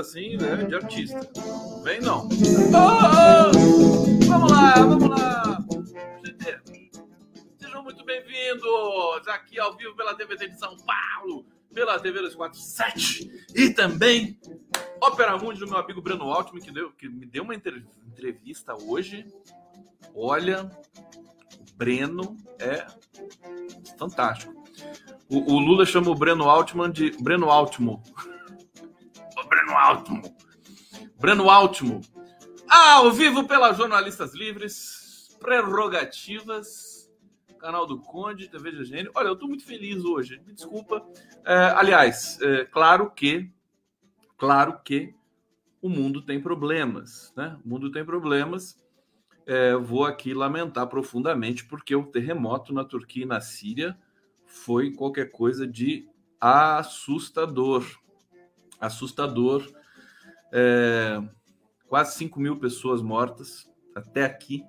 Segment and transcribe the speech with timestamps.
[0.00, 1.20] assim, né, de artista.
[1.84, 2.28] Vem não.
[2.74, 3.50] Ah!
[4.26, 5.58] Vamos lá, vamos lá.
[6.24, 6.90] Gente,
[7.58, 13.70] Sejam muito bem-vindos aqui ao vivo pela TVT de São Paulo, pela TV 247 e
[13.70, 14.38] também
[15.02, 18.74] Opera Mundi do meu amigo Breno Altman, que, deu, que me deu uma entre- entrevista
[18.82, 19.26] hoje.
[20.14, 20.70] Olha,
[21.58, 22.86] o Breno é
[23.98, 24.54] fantástico.
[25.28, 28.00] O, o Lula chama o Breno Altman de Breno Altman.
[29.50, 30.22] Breno Altman.
[31.18, 32.00] Breno Altman.
[32.68, 37.10] Ah, ao vivo pela Jornalistas Livres, prerrogativas,
[37.58, 39.10] canal do Conde, TV de Gênio.
[39.12, 41.04] Olha, eu estou muito feliz hoje, me desculpa.
[41.44, 43.50] É, aliás, é, claro que,
[44.38, 45.12] claro que
[45.82, 47.58] o mundo tem problemas, né?
[47.64, 48.80] O mundo tem problemas.
[49.46, 53.98] É, vou aqui lamentar profundamente porque o terremoto na Turquia e na Síria
[54.46, 56.08] foi qualquer coisa de
[56.40, 57.84] assustador.
[58.80, 59.66] Assustador.
[60.52, 61.20] É,
[61.86, 64.64] quase 5 mil pessoas mortas até aqui.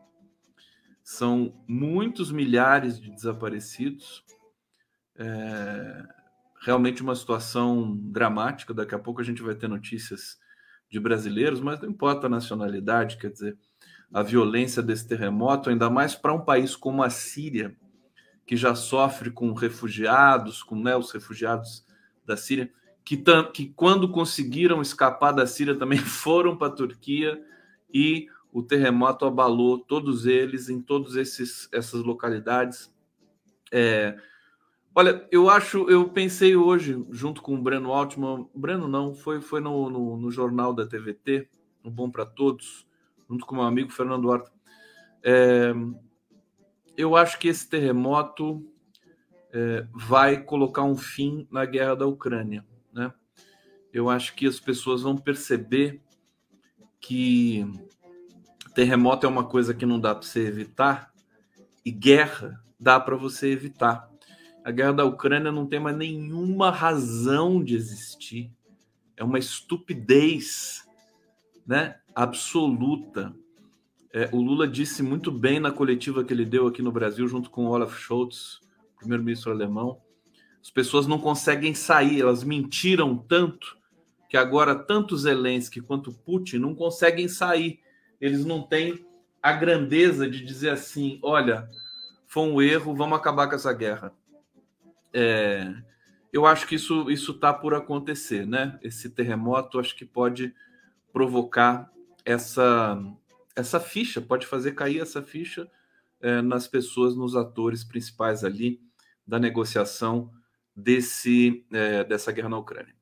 [1.03, 4.23] São muitos milhares de desaparecidos.
[5.15, 6.03] É,
[6.61, 8.73] realmente uma situação dramática.
[8.73, 10.39] Daqui a pouco a gente vai ter notícias
[10.89, 13.57] de brasileiros, mas não importa a nacionalidade, quer dizer,
[14.13, 17.75] a violência desse terremoto, ainda mais para um país como a Síria,
[18.45, 21.85] que já sofre com refugiados, com né, os refugiados
[22.25, 22.71] da Síria,
[23.03, 27.41] que, tam, que quando conseguiram escapar da Síria também foram para a Turquia
[27.93, 32.93] e o terremoto abalou todos eles em todas essas localidades.
[33.71, 34.17] É,
[34.93, 39.61] olha, eu acho, eu pensei hoje, junto com o Breno Altman, Breno não, foi, foi
[39.61, 41.47] no, no, no jornal da TVT,
[41.83, 42.85] no Bom para Todos,
[43.29, 44.51] junto com meu amigo Fernando Horta.
[45.23, 45.73] É,
[46.97, 48.65] eu acho que esse terremoto
[49.53, 52.65] é, vai colocar um fim na guerra da Ucrânia.
[52.93, 53.11] Né?
[53.93, 56.01] Eu acho que as pessoas vão perceber
[56.99, 57.65] que
[58.73, 61.11] terremoto é uma coisa que não dá para você evitar
[61.85, 64.09] e guerra dá para você evitar.
[64.63, 68.51] A guerra da Ucrânia não tem mais nenhuma razão de existir.
[69.15, 70.87] É uma estupidez,
[71.65, 71.99] né?
[72.15, 73.35] Absoluta.
[74.13, 77.49] É, o Lula disse muito bem na coletiva que ele deu aqui no Brasil, junto
[77.49, 78.59] com Olaf Scholz,
[78.97, 80.01] primeiro-ministro alemão.
[80.61, 83.77] As pessoas não conseguem sair, elas mentiram tanto
[84.29, 87.81] que agora tanto Zelensky quanto Putin não conseguem sair.
[88.19, 89.05] Eles não têm
[89.41, 91.67] a grandeza de dizer assim: olha,
[92.27, 94.13] foi um erro, vamos acabar com essa guerra.
[95.13, 95.73] É,
[96.31, 98.79] eu acho que isso isso está por acontecer, né?
[98.81, 100.53] Esse terremoto acho que pode
[101.11, 101.91] provocar
[102.23, 102.97] essa
[103.53, 105.69] essa ficha, pode fazer cair essa ficha
[106.21, 108.79] é, nas pessoas, nos atores principais ali
[109.27, 110.31] da negociação
[110.75, 112.93] desse é, dessa guerra na Ucrânia.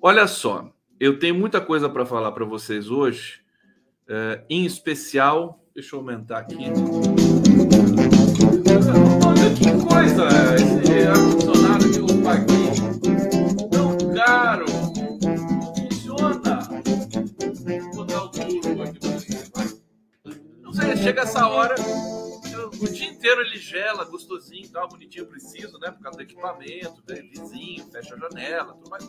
[0.00, 3.40] Olha só, eu tenho muita coisa para falar para vocês hoje,
[4.08, 6.56] é, em especial, deixa eu aumentar aqui.
[9.26, 10.26] Olha que coisa,
[10.56, 12.68] esse ar-condicionado que eu paguei
[13.70, 14.66] tão caro,
[15.76, 16.58] funciona.
[17.92, 18.60] Vou o aqui.
[20.62, 21.74] Não sei, chega essa hora,
[22.80, 25.90] o dia inteiro ele gela, gostosinho, tal, bonitinho, preciso, né?
[25.90, 29.08] Por causa do equipamento, né, vizinho, fecha a janela, tudo mais.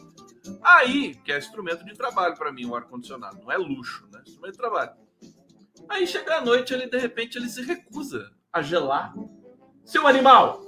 [0.62, 4.21] Aí, que é instrumento de trabalho para mim, o ar-condicionado, não é luxo, né?
[4.25, 4.92] Instrumento de trabalho.
[5.88, 9.13] Aí chega a noite, ele de repente ele se recusa a gelar.
[9.83, 10.62] Seu animal,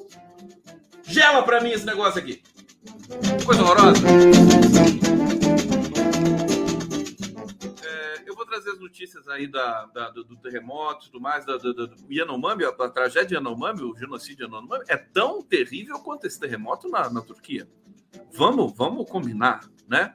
[1.03, 2.41] gela para mim esse negócio aqui.
[3.45, 4.01] Coisa horrorosa.
[8.51, 11.95] Trazer as notícias aí da, da do, do, terremoto e tudo mais, da, do, do
[12.13, 17.09] Yanomami, a, a tragédia Yanomami, o genocídio Yanomami, é tão terrível quanto esse terremoto na,
[17.09, 17.67] na Turquia.
[18.33, 20.13] Vamos, vamos combinar, né?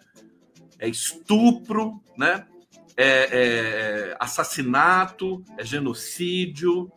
[0.78, 2.46] É estupro, né?
[2.94, 6.92] É, é assassinato, é genocídio,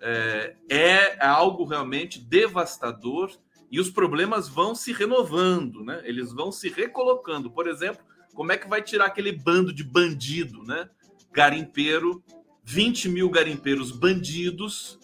[0.00, 3.32] é, é algo realmente devastador
[3.70, 6.00] e os problemas vão se renovando, né?
[6.04, 7.50] Eles vão se recolocando.
[7.50, 8.04] Por exemplo,
[8.36, 10.88] como é que vai tirar aquele bando de bandido, né?
[11.32, 12.22] Garimpeiro,
[12.62, 15.00] 20 mil garimpeiros bandidos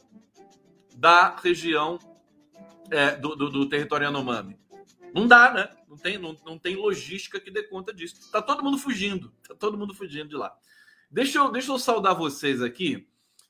[0.95, 1.99] da região
[2.91, 4.59] é, do, do, do território Yanomami.
[5.15, 5.71] Não dá, né?
[5.89, 8.31] Não tem, não, não tem logística que dê conta disso.
[8.31, 9.33] Tá todo mundo fugindo.
[9.49, 10.55] Tá todo mundo fugindo de lá.
[11.11, 13.09] Deixa eu, deixa eu saudar vocês aqui.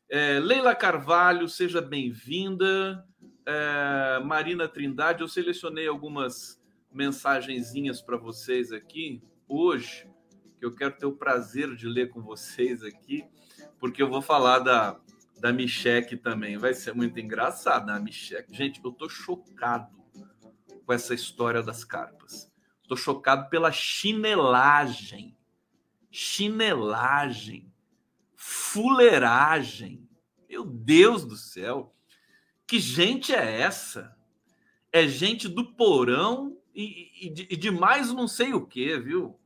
[0.09, 3.05] É, Leila Carvalho, seja bem-vinda.
[3.45, 6.61] É, Marina Trindade, eu selecionei algumas
[6.93, 10.09] mensagenzinhas para vocês aqui hoje,
[10.59, 13.25] que eu quero ter o prazer de ler com vocês aqui,
[13.79, 15.01] porque eu vou falar da,
[15.41, 16.57] da Micheque também.
[16.57, 18.55] Vai ser muito engraçado a Micheque.
[18.55, 20.03] Gente, eu tô chocado
[20.87, 22.51] com essa história das carpas.
[22.87, 25.37] Tô chocado pela chinelagem.
[26.11, 27.73] Chinelagem.
[28.37, 30.09] Fuleiragem.
[30.49, 31.95] Meu Deus do céu.
[32.67, 34.17] Que gente é essa?
[34.93, 39.39] É gente do porão e, e, de, e de mais não sei o que, viu?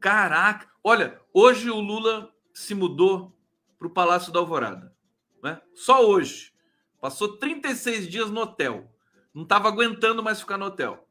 [0.00, 0.68] Caraca!
[0.82, 3.36] Olha, hoje o Lula se mudou
[3.78, 4.94] para o Palácio da Alvorada.
[5.42, 5.60] Né?
[5.74, 6.52] Só hoje.
[7.00, 8.92] Passou 36 dias no hotel.
[9.32, 11.08] Não estava aguentando mais ficar no hotel.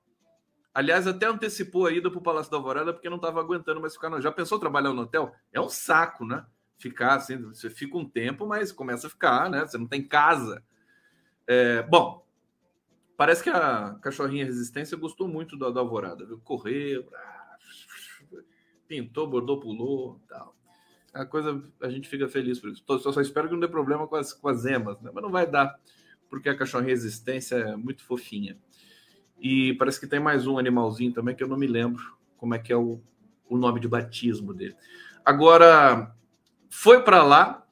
[0.73, 3.93] Aliás, até antecipou a ida para o Palácio da Alvorada porque não estava aguentando mais
[3.93, 5.33] ficar no Já pensou trabalhar no hotel?
[5.51, 6.45] É um saco, né?
[6.77, 9.65] Ficar assim, você fica um tempo, mas começa a ficar, né?
[9.65, 10.63] Você não tem casa.
[11.47, 12.26] É, bom,
[13.17, 16.39] parece que a cachorrinha Resistência gostou muito da, da Alvorada, viu?
[16.39, 17.05] Correu,
[18.87, 20.55] pintou, bordou, pulou tal.
[21.13, 22.83] A coisa, a gente fica feliz por isso.
[22.85, 25.09] Só, só espero que não dê problema com as, com as emas, né?
[25.13, 25.75] mas não vai dar,
[26.29, 28.57] porque a cachorrinha Resistência é muito fofinha.
[29.39, 32.03] E parece que tem mais um animalzinho também que eu não me lembro
[32.37, 33.01] como é que é o,
[33.49, 34.75] o nome de batismo dele.
[35.25, 36.15] Agora,
[36.69, 37.65] foi para lá,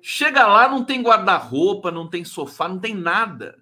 [0.00, 3.58] chega lá, não tem guarda-roupa, não tem sofá, não tem nada.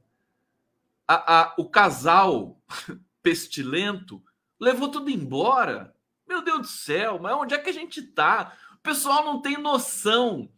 [1.08, 2.60] A, a, o casal
[3.22, 4.22] pestilento
[4.60, 5.94] levou tudo embora.
[6.28, 8.54] Meu Deus do céu, mas onde é que a gente tá?
[8.74, 10.48] O pessoal não tem noção,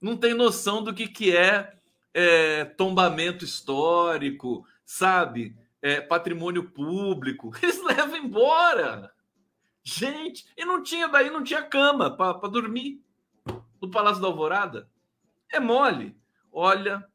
[0.00, 1.74] não tem noção do que, que é,
[2.12, 5.56] é tombamento histórico, sabe?
[5.82, 7.52] é, patrimônio público.
[7.62, 9.12] Eles levam embora.
[9.82, 13.02] Gente, e não tinha daí, não tinha cama para dormir
[13.80, 14.88] no Palácio da Alvorada.
[15.50, 16.16] É mole.
[16.52, 17.06] Olha,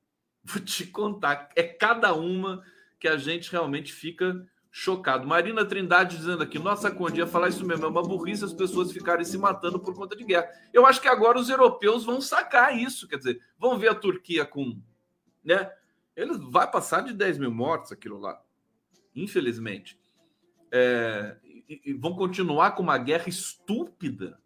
[0.43, 2.63] vou te contar, é cada uma
[2.99, 5.27] que a gente realmente fica chocado.
[5.27, 8.91] Marina Trindade dizendo aqui, nossa, Conde, ia falar isso mesmo, é uma burrice as pessoas
[8.91, 10.49] ficarem se matando por conta de guerra.
[10.73, 14.45] Eu acho que agora os europeus vão sacar isso, quer dizer, vão ver a Turquia
[14.45, 14.81] com,
[15.43, 15.71] né?
[16.15, 18.39] Eles vai passar de 10 mil mortos aquilo lá
[19.15, 19.99] infelizmente,
[20.71, 24.39] é, e, e vão continuar com uma guerra estúpida,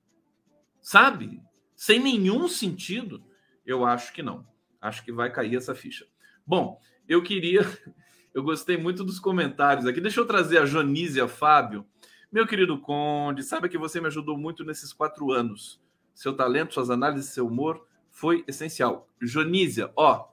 [0.81, 1.41] sabe?
[1.75, 3.23] Sem nenhum sentido?
[3.65, 4.45] Eu acho que não.
[4.81, 6.05] Acho que vai cair essa ficha.
[6.45, 7.61] Bom, eu queria.
[8.33, 9.99] Eu gostei muito dos comentários aqui.
[9.99, 11.83] Deixa eu trazer a Jonísia Fábio.
[12.31, 15.81] Meu querido Conde, sabe que você me ajudou muito nesses quatro anos.
[16.13, 19.09] Seu talento, suas análises, seu humor foi essencial.
[19.19, 20.27] Jonísia, ó,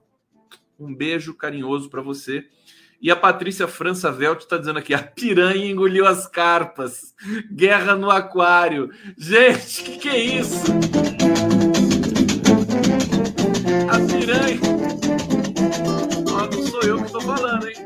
[0.78, 2.46] um beijo carinhoso para você.
[3.00, 7.14] E a Patrícia França Velt está dizendo aqui: a piranha engoliu as carpas.
[7.52, 8.90] Guerra no aquário.
[9.16, 11.13] Gente, que, que é isso?
[13.94, 14.58] A piranha.
[16.32, 17.76] Ó, não sou eu que estou falando, hein?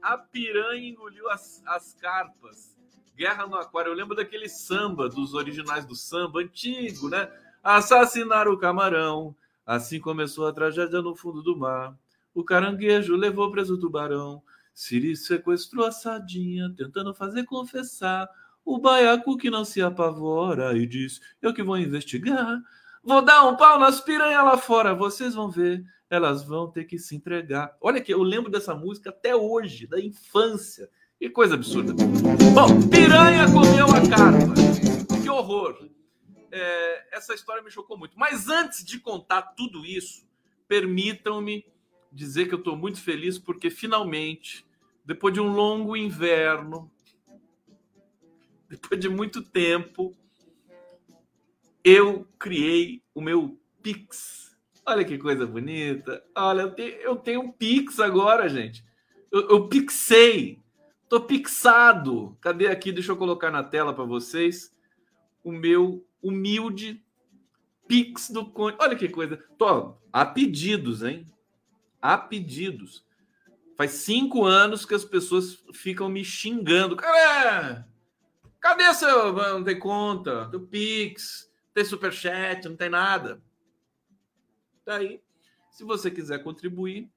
[0.00, 2.74] A piranha engoliu as, as carpas.
[3.14, 3.90] Guerra no aquário.
[3.90, 7.30] Eu lembro daquele samba, dos originais do samba antigo, né?
[7.62, 9.36] Assassinar o camarão.
[9.66, 11.94] Assim começou a tragédia no fundo do mar.
[12.34, 14.42] O caranguejo levou preso o tubarão.
[14.72, 18.26] Siri sequestrou a sardinha, tentando fazer confessar.
[18.64, 22.62] O baiacu que não se apavora e diz: Eu que vou investigar.
[23.02, 25.84] Vou dar um pau nas piranhas lá fora, vocês vão ver.
[26.10, 27.76] Elas vão ter que se entregar.
[27.80, 30.88] Olha que eu lembro dessa música até hoje, da infância.
[31.18, 31.92] Que coisa absurda.
[32.54, 34.54] Bom, piranha comeu a carpa.
[35.22, 35.88] Que horror.
[36.50, 38.18] É, essa história me chocou muito.
[38.18, 40.26] Mas antes de contar tudo isso,
[40.66, 41.66] permitam-me
[42.12, 44.66] dizer que eu estou muito feliz porque finalmente,
[45.04, 46.90] depois de um longo inverno,
[48.68, 50.16] depois de muito tempo,
[51.84, 54.56] eu criei o meu Pix.
[54.84, 56.22] Olha que coisa bonita.
[56.34, 58.84] Olha, eu tenho, eu tenho um Pix agora, gente.
[59.30, 60.60] Eu, eu pixei.
[61.08, 62.36] Tô pixado.
[62.40, 62.92] Cadê aqui?
[62.92, 64.74] Deixa eu colocar na tela para vocês
[65.44, 67.02] o meu humilde
[67.86, 68.76] Pix do Conde.
[68.80, 69.36] Olha que coisa.
[69.56, 71.26] Tô a pedidos, hein?
[72.00, 73.04] a pedidos.
[73.76, 76.96] Faz cinco anos que as pessoas ficam me xingando.
[76.96, 78.94] Cadê?
[78.94, 79.32] Seu.
[79.32, 81.47] Não tem conta, do Pix,
[81.78, 83.40] tem superchat, não tem nada.
[84.84, 85.22] Daí,
[85.70, 87.08] se você quiser contribuir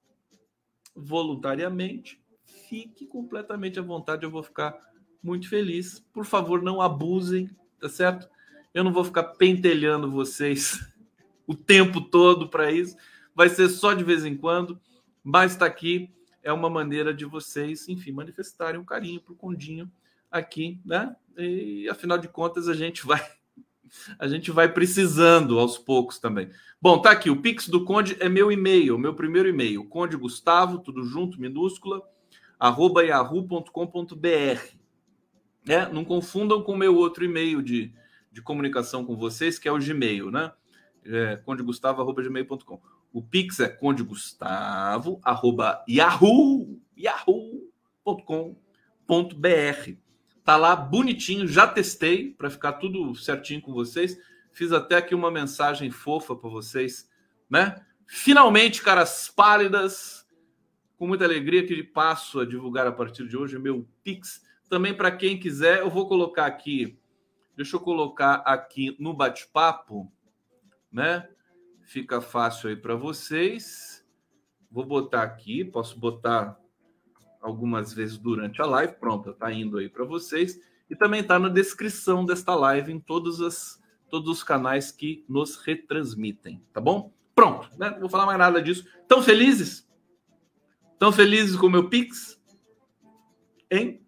[0.96, 2.22] voluntariamente,
[2.70, 4.78] fique completamente à vontade, eu vou ficar
[5.24, 6.00] muito feliz.
[6.14, 7.50] Por favor, não abusem,
[7.80, 8.30] tá certo?
[8.72, 10.80] Eu não vou ficar pentelhando vocês
[11.48, 12.96] o tempo todo para isso
[13.34, 14.80] vai ser só de vez em quando,
[15.24, 16.14] mas está aqui.
[16.44, 19.92] É uma maneira de vocês, enfim, manifestarem um carinho para o Condinho
[20.30, 21.16] aqui, né?
[21.36, 23.41] E afinal de contas, a gente vai.
[24.18, 26.50] A gente vai precisando aos poucos também.
[26.82, 27.30] Bom, tá aqui.
[27.30, 29.86] O Pix do Conde é meu e-mail, meu primeiro e-mail.
[29.86, 32.02] Conde Gustavo, tudo junto, minúscula,
[32.60, 34.82] arroba yahoo.com.br.
[35.68, 37.94] É, não confundam com o meu outro e-mail de,
[38.32, 40.52] de comunicação com vocês, que é o Gmail, né?
[41.06, 42.82] É, condegustavo.gmail.com.
[43.14, 47.72] O Pix é condegustavo, arroba yahoo, yahoo.com.br.
[50.44, 54.18] Tá lá bonitinho, já testei para ficar tudo certinho com vocês.
[54.52, 57.10] Fiz até aqui uma mensagem fofa para vocês,
[57.50, 57.86] né?
[58.08, 60.28] Finalmente, caras pálidas,
[60.98, 64.44] com muita alegria que passo a divulgar a partir de hoje meu Pix.
[64.70, 67.00] Também para quem quiser, eu vou colocar aqui,
[67.56, 70.12] deixa eu colocar aqui no bate-papo,
[70.92, 71.28] né?
[71.84, 74.06] Fica fácil aí para vocês.
[74.70, 76.61] Vou botar aqui, posso botar
[77.42, 78.94] algumas vezes durante a live.
[78.94, 80.60] Pronto, tá indo aí para vocês.
[80.90, 85.56] E também tá na descrição desta live em todos, as, todos os canais que nos
[85.56, 87.14] retransmitem, tá bom?
[87.34, 87.90] Pronto, né?
[87.92, 88.86] Não vou falar mais nada disso.
[89.08, 89.90] Tão felizes?
[91.00, 92.40] Tão felizes com o meu Pix?
[93.72, 94.06] Hein?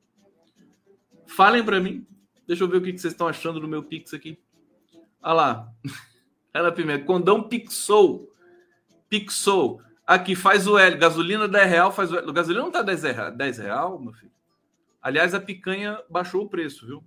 [1.26, 2.06] Falem para mim.
[2.46, 4.38] Deixa eu ver o que vocês estão achando do meu Pix aqui.
[5.22, 5.74] Olha lá.
[6.54, 7.06] Ela Pimenta.
[7.06, 8.32] Condão Pixou.
[9.10, 9.82] Pixou.
[10.06, 10.98] Aqui, faz o L.
[10.98, 12.30] Gasolina 10 real, faz o L.
[12.30, 14.32] O gasolina não tá 10 real, 10 real, meu filho.
[15.02, 17.04] Aliás, a picanha baixou o preço, viu?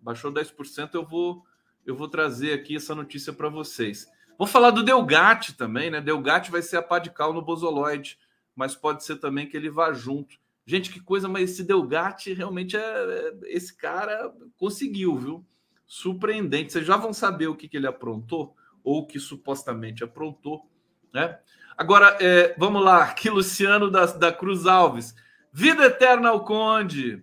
[0.00, 0.94] Baixou 10%.
[0.94, 1.44] Eu vou,
[1.84, 4.06] eu vou trazer aqui essa notícia para vocês.
[4.38, 6.00] Vou falar do Delgatti também, né?
[6.00, 8.18] Delgatti vai ser a pá de cal no Bosoloid,
[8.56, 10.36] mas pode ser também que ele vá junto.
[10.64, 13.32] Gente, que coisa, mas esse Delgatti realmente é, é.
[13.44, 15.46] Esse cara conseguiu, viu?
[15.86, 16.72] Surpreendente.
[16.72, 20.66] Vocês já vão saber o que, que ele aprontou, ou que supostamente aprontou,
[21.12, 21.38] né?
[21.76, 25.14] Agora, é, vamos lá, aqui, Luciano da, da Cruz Alves.
[25.52, 27.22] Vida eterna ao Conde.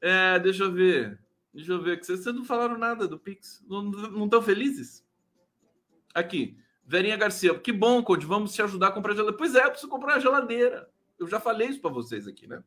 [0.00, 1.18] É, deixa eu ver.
[1.52, 2.02] Deixa eu ver.
[2.02, 3.64] Vocês não falaram nada do Pix.
[3.68, 5.04] Não estão felizes?
[6.14, 6.56] Aqui.
[6.84, 7.58] Verinha Garcia.
[7.58, 8.24] Que bom, Conde.
[8.24, 9.36] Vamos te ajudar a comprar geladeira.
[9.36, 10.88] Pois é, eu preciso comprar uma geladeira.
[11.18, 12.62] Eu já falei isso para vocês aqui, né?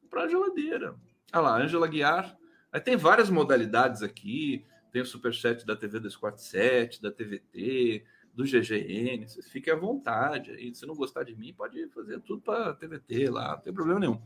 [0.00, 0.96] Comprar geladeira.
[1.32, 2.36] Olha lá, Ângela Guiar.
[2.72, 4.64] Aí tem várias modalidades aqui.
[4.90, 8.04] Tem o Superchat da TV 247, da TVT,
[8.34, 10.74] do GGN, vocês fiquem à vontade.
[10.74, 14.20] Se não gostar de mim, pode fazer tudo para TVT lá, não tem problema nenhum.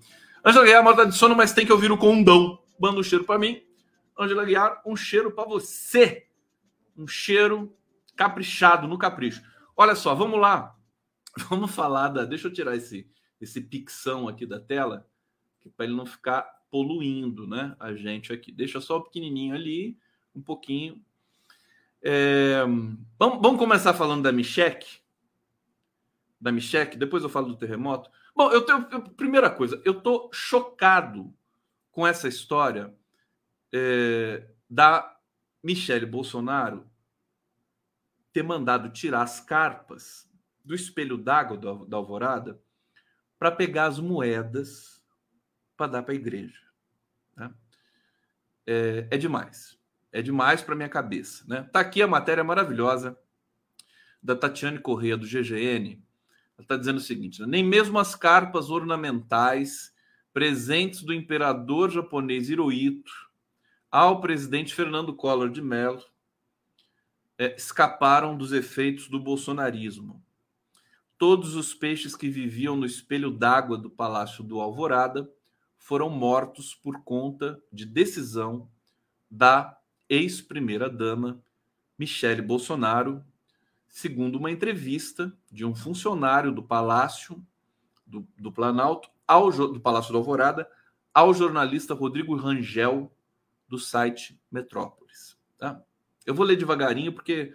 [0.44, 2.58] Angela Guiar, morta de sono, mas tem que ouvir o condão.
[2.80, 3.62] Manda um cheiro para mim.
[4.18, 6.26] Angela Guiar, um cheiro para você.
[6.96, 7.76] Um cheiro
[8.16, 9.42] caprichado, no capricho.
[9.76, 10.74] Olha só, vamos lá.
[11.48, 12.24] Vamos falar da.
[12.24, 13.08] Deixa eu tirar esse,
[13.40, 15.06] esse pixão aqui da tela,
[15.76, 18.50] para ele não ficar poluindo né, a gente aqui.
[18.50, 19.96] Deixa só o pequenininho ali,
[20.34, 21.00] um pouquinho
[22.02, 22.62] é,
[23.18, 25.00] vamos, vamos, começar falando da Michek.
[26.40, 28.10] Da Michek, depois eu falo do terremoto.
[28.34, 28.86] Bom, eu tenho.
[28.90, 31.34] Eu, primeira coisa, eu tô chocado
[31.90, 32.94] com essa história
[33.72, 35.18] é, da
[35.62, 36.88] Michele Bolsonaro
[38.32, 40.30] ter mandado tirar as carpas
[40.64, 42.60] do espelho d'água da Alvorada
[43.38, 45.02] para pegar as moedas
[45.76, 46.60] para dar para a igreja.
[47.36, 47.54] Né?
[48.66, 49.77] É, é demais.
[50.18, 51.44] É demais para minha cabeça.
[51.46, 51.62] Né?
[51.72, 53.16] Tá aqui a matéria maravilhosa
[54.20, 55.92] da Tatiane Corrêa, do GGN.
[55.92, 57.46] Ela está dizendo o seguinte: né?
[57.46, 59.94] nem mesmo as carpas ornamentais
[60.34, 63.12] presentes do imperador japonês Hirohito
[63.92, 66.02] ao presidente Fernando Collor de Mello
[67.38, 70.20] é, escaparam dos efeitos do bolsonarismo.
[71.16, 75.32] Todos os peixes que viviam no espelho d'água do Palácio do Alvorada
[75.78, 78.68] foram mortos por conta de decisão
[79.30, 79.77] da
[80.08, 81.40] ex-primeira-dama
[81.98, 83.24] Michele Bolsonaro,
[83.88, 87.44] segundo uma entrevista de um funcionário do Palácio
[88.06, 90.70] do, do Planalto, ao, do Palácio da Alvorada,
[91.12, 93.12] ao jornalista Rodrigo Rangel,
[93.68, 95.36] do site Metrópolis.
[95.58, 95.82] Tá?
[96.24, 97.54] Eu vou ler devagarinho, porque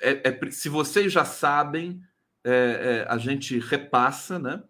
[0.00, 2.02] é, é, se vocês já sabem,
[2.44, 4.62] é, é a gente repassa, né?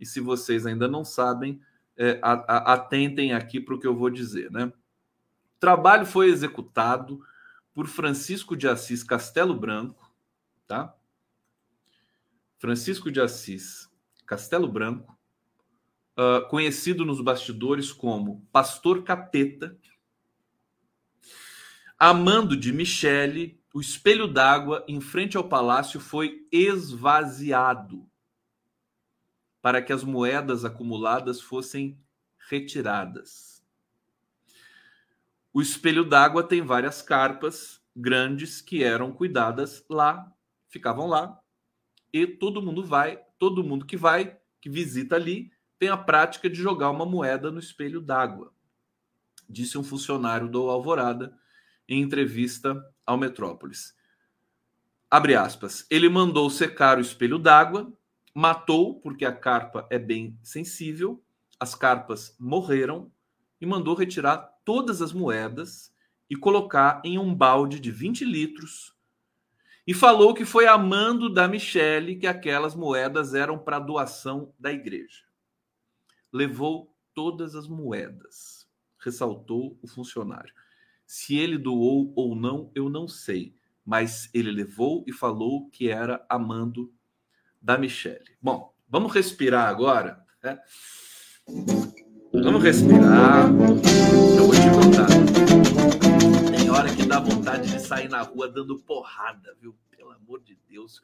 [0.00, 1.60] E se vocês ainda não sabem,
[1.96, 4.72] é, a, a, atentem aqui para o que eu vou dizer, né?
[5.58, 7.20] Trabalho foi executado
[7.74, 10.12] por Francisco de Assis Castelo Branco,
[10.66, 10.94] tá?
[12.58, 13.90] Francisco de Assis
[14.26, 15.16] Castelo Branco,
[16.16, 19.78] uh, conhecido nos bastidores como Pastor Capeta,
[21.98, 28.08] amando de Michele, o espelho d'água em frente ao palácio foi esvaziado
[29.60, 31.98] para que as moedas acumuladas fossem
[32.48, 33.57] retiradas.
[35.52, 40.30] O espelho d'água tem várias carpas grandes que eram cuidadas lá,
[40.68, 41.38] ficavam lá,
[42.12, 46.56] e todo mundo vai, todo mundo que vai, que visita ali, tem a prática de
[46.56, 48.52] jogar uma moeda no espelho d'água,
[49.48, 51.36] disse um funcionário do Alvorada
[51.88, 53.96] em entrevista ao Metrópolis.
[55.10, 55.86] Abre aspas.
[55.90, 57.90] Ele mandou secar o espelho d'água,
[58.34, 61.24] matou, porque a carpa é bem sensível,
[61.58, 63.10] as carpas morreram
[63.60, 65.90] e mandou retirar todas as moedas
[66.28, 68.94] e colocar em um balde de 20 litros.
[69.86, 75.24] E falou que foi amando da Michele que aquelas moedas eram para doação da igreja.
[76.30, 80.52] Levou todas as moedas, ressaltou o funcionário.
[81.06, 83.54] Se ele doou ou não, eu não sei,
[83.86, 86.92] mas ele levou e falou que era amando
[87.58, 88.36] da Michele.
[88.38, 90.22] Bom, vamos respirar agora.
[90.42, 90.60] Né?
[92.34, 93.48] Vamos respirar.
[99.08, 99.74] Porrada, viu?
[99.90, 101.00] Pelo amor de Deus.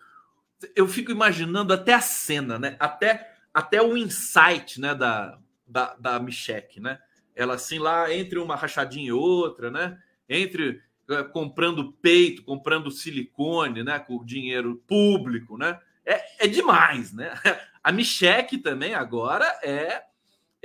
[0.76, 2.76] Eu fico imaginando até a cena, né?
[2.78, 4.94] Até, até o insight, né?
[4.94, 6.98] Da, da, da Michelle, né?
[7.34, 9.98] Ela assim lá entre uma rachadinha e outra, né?
[10.28, 13.98] Entre uh, comprando peito, comprando silicone, né?
[13.98, 15.80] Com dinheiro público, né?
[16.04, 17.34] É, é demais, né?
[17.82, 20.04] A Michelle também agora é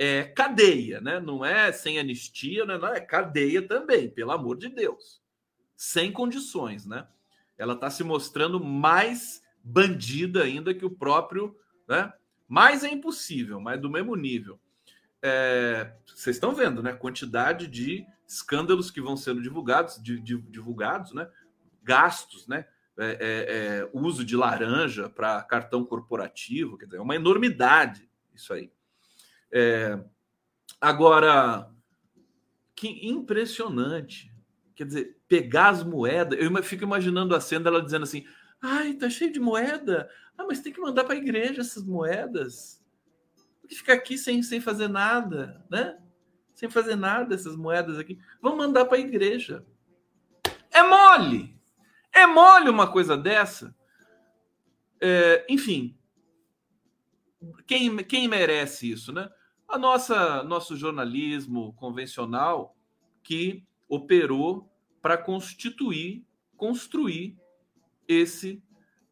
[0.02, 1.20] é cadeia, né?
[1.20, 2.78] Não é sem anistia, né?
[2.78, 5.20] não é cadeia também, pelo amor de Deus.
[5.76, 7.06] Sem condições, né?
[7.60, 11.54] Ela está se mostrando mais bandida ainda que o próprio,
[11.86, 12.12] né?
[12.48, 14.58] Mais é impossível, mas do mesmo nível.
[15.22, 16.92] É, vocês estão vendo, né?
[16.94, 21.28] Quantidade de escândalos que vão sendo divulgados, de, de, divulgados, né?
[21.82, 22.66] Gastos, né?
[22.98, 28.54] É, é, é uso de laranja para cartão corporativo, quer dizer, é uma enormidade isso
[28.54, 28.72] aí.
[29.52, 30.02] É,
[30.80, 31.70] agora,
[32.74, 34.29] que impressionante.
[34.80, 36.38] Quer dizer, pegar as moedas.
[36.40, 38.24] Eu fico imaginando a cena dela dizendo assim:
[38.62, 40.08] ai, tá cheio de moeda.
[40.38, 42.82] Ah, mas tem que mandar para a igreja essas moedas.
[43.60, 45.98] Porque fica aqui sem, sem fazer nada, né?
[46.54, 48.18] Sem fazer nada essas moedas aqui.
[48.40, 49.66] Vamos mandar para a igreja.
[50.70, 51.54] É mole!
[52.10, 53.76] É mole uma coisa dessa.
[54.98, 55.94] É, enfim,
[57.66, 59.28] quem, quem merece isso, né?
[59.68, 62.74] a nossa nosso jornalismo convencional
[63.22, 64.69] que operou
[65.00, 66.24] para constituir,
[66.56, 67.36] construir
[68.06, 68.62] esse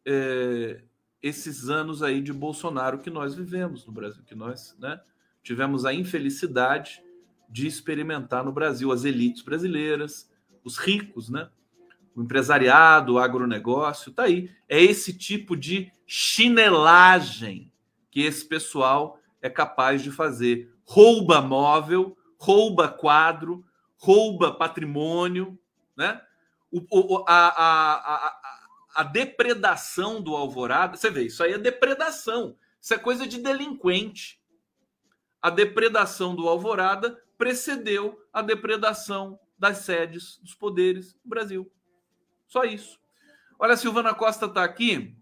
[0.05, 0.81] é,
[1.21, 4.99] esses anos aí de Bolsonaro que nós vivemos no Brasil, que nós né,
[5.43, 7.03] tivemos a infelicidade
[7.49, 10.29] de experimentar no Brasil, as elites brasileiras,
[10.63, 11.49] os ricos, né?
[12.15, 14.51] O empresariado, o agronegócio, tá aí.
[14.67, 17.71] É esse tipo de chinelagem
[18.11, 20.71] que esse pessoal é capaz de fazer.
[20.83, 23.63] Rouba móvel, rouba quadro,
[23.97, 25.57] rouba patrimônio,
[25.99, 26.21] né?
[26.71, 28.39] O, o, a, a, a,
[28.95, 34.41] a depredação do Alvorada, você vê, isso aí é depredação, isso é coisa de delinquente.
[35.41, 41.69] A depredação do Alvorada precedeu a depredação das sedes dos poderes do Brasil.
[42.47, 42.97] Só isso.
[43.59, 45.17] Olha, a Silvana Costa está aqui.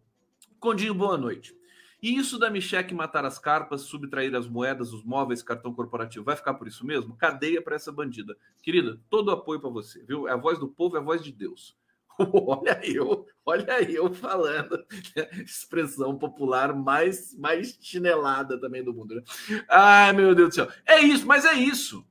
[0.59, 1.56] Condinho, boa noite.
[2.01, 6.35] E isso da Micheque matar as carpas, subtrair as moedas, os móveis, cartão corporativo, vai
[6.35, 7.15] ficar por isso mesmo?
[7.15, 8.37] Cadeia para essa bandida.
[8.61, 10.27] Querida, todo apoio para você, viu?
[10.27, 11.75] É a voz do povo, é a voz de Deus.
[12.19, 14.85] olha eu, olha eu falando.
[15.43, 19.15] Expressão popular mais, mais chinelada também do mundo.
[19.15, 19.23] Né?
[19.69, 20.71] Ai, meu Deus do céu.
[20.85, 22.05] É isso, mas é isso.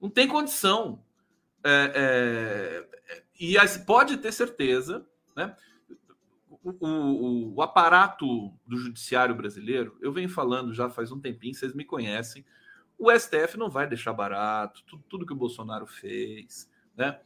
[0.00, 1.02] Não tem condição.
[1.64, 5.56] É, é, e pode ter certeza, né?
[6.64, 8.26] O, o, o, aparato
[8.66, 12.44] do judiciário brasileiro, eu venho falando já faz um tempinho, vocês me conhecem,
[12.98, 17.20] o STF não vai deixar barato tudo, tudo que o Bolsonaro fez, né?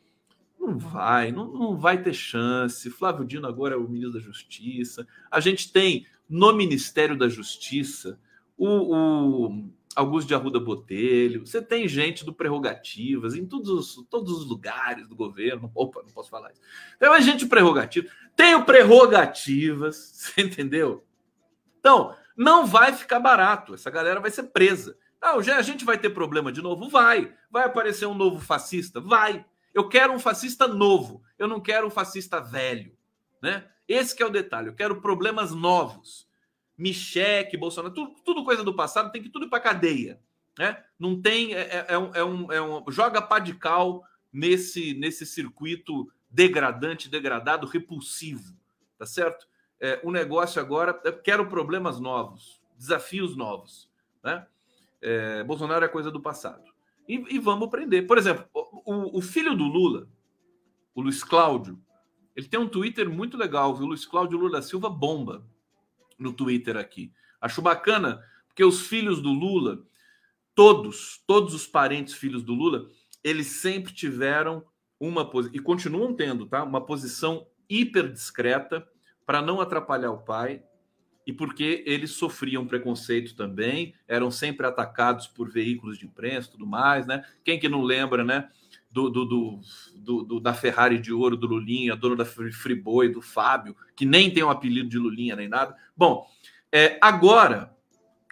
[0.59, 2.91] Não vai, não, não vai ter chance.
[2.91, 5.07] Flávio Dino agora é o ministro da Justiça.
[5.31, 8.19] A gente tem no Ministério da Justiça
[8.57, 14.33] o, o Augusto de Arruda Botelho, você tem gente do Prerrogativas em todos os, todos
[14.33, 15.71] os lugares do governo.
[15.75, 16.61] Opa, não posso falar isso.
[17.01, 18.09] Tem mais gente do Prerrogativas.
[18.37, 21.05] Tem o Prerrogativas, você entendeu?
[21.81, 23.75] Então, não vai ficar barato.
[23.75, 24.97] Essa galera vai ser presa.
[25.21, 26.89] Não, já a gente vai ter problema de novo?
[26.89, 27.35] Vai.
[27.51, 29.01] Vai aparecer um novo fascista?
[29.01, 29.45] Vai.
[29.75, 31.25] Eu quero um fascista novo.
[31.37, 32.97] Eu não quero um fascista velho.
[33.43, 33.67] Né?
[33.89, 34.69] Esse é o detalhe.
[34.69, 36.28] Eu quero problemas novos.
[36.79, 40.21] Micheque, Bolsonaro, tudo, tudo, coisa do passado, tem que tudo para cadeia.
[40.57, 40.81] Né?
[40.97, 41.53] Não tem.
[41.53, 42.91] É, é, é, um, é, um, é um.
[42.91, 48.57] Joga pá de cal nesse, nesse circuito degradante, degradado, repulsivo.
[48.97, 49.49] Tá certo?
[49.81, 51.01] É, o negócio agora.
[51.05, 53.91] Eu quero problemas novos, desafios novos.
[54.23, 54.47] Né?
[55.03, 56.73] É, Bolsonaro é coisa do passado.
[57.09, 58.07] E, e vamos prender.
[58.07, 60.09] Por exemplo, o, o, filho do Lula,
[60.95, 61.81] o Luiz Cláudio,
[62.37, 63.87] ele tem um Twitter muito legal, viu?
[63.87, 65.45] Luiz Cláudio Lula Silva bomba
[66.19, 67.13] no Twitter aqui.
[67.41, 69.85] Acho bacana, porque os filhos do Lula,
[70.55, 72.89] todos, todos os parentes filhos do Lula,
[73.23, 74.65] eles sempre tiveram
[74.99, 76.65] uma posição, e continuam tendo, tá?
[76.65, 78.87] Uma posição hiper discreta
[79.25, 80.63] para não atrapalhar o pai
[81.27, 87.07] e porque eles sofriam preconceito também, eram sempre atacados por veículos de imprensa tudo mais,
[87.07, 87.23] né?
[87.45, 88.49] Quem que não lembra, né?
[88.91, 93.77] Do, do, do, do, da Ferrari de ouro do Lulinha, dono da Friboi, do Fábio,
[93.95, 95.77] que nem tem um apelido de Lulinha nem nada.
[95.95, 96.27] Bom,
[96.73, 97.77] é, agora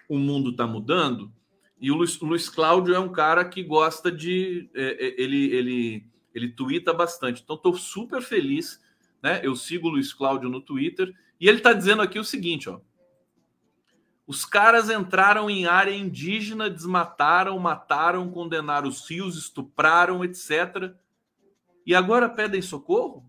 [0.09, 1.31] o mundo está mudando
[1.81, 4.71] e o Luiz, o Luiz, Cláudio é um cara que gosta de.
[4.75, 7.43] É, é ele, ele, ele twitta bastante.
[7.43, 8.81] Então, estou super feliz.
[9.23, 9.41] Né?
[9.43, 12.81] Eu sigo o Luiz Cláudio no Twitter e ele está dizendo aqui o seguinte: ó,
[14.27, 20.93] os caras entraram em área indígena, desmataram, mataram, condenaram os rios, estupraram, etc.
[21.87, 23.25] E agora pedem socorro?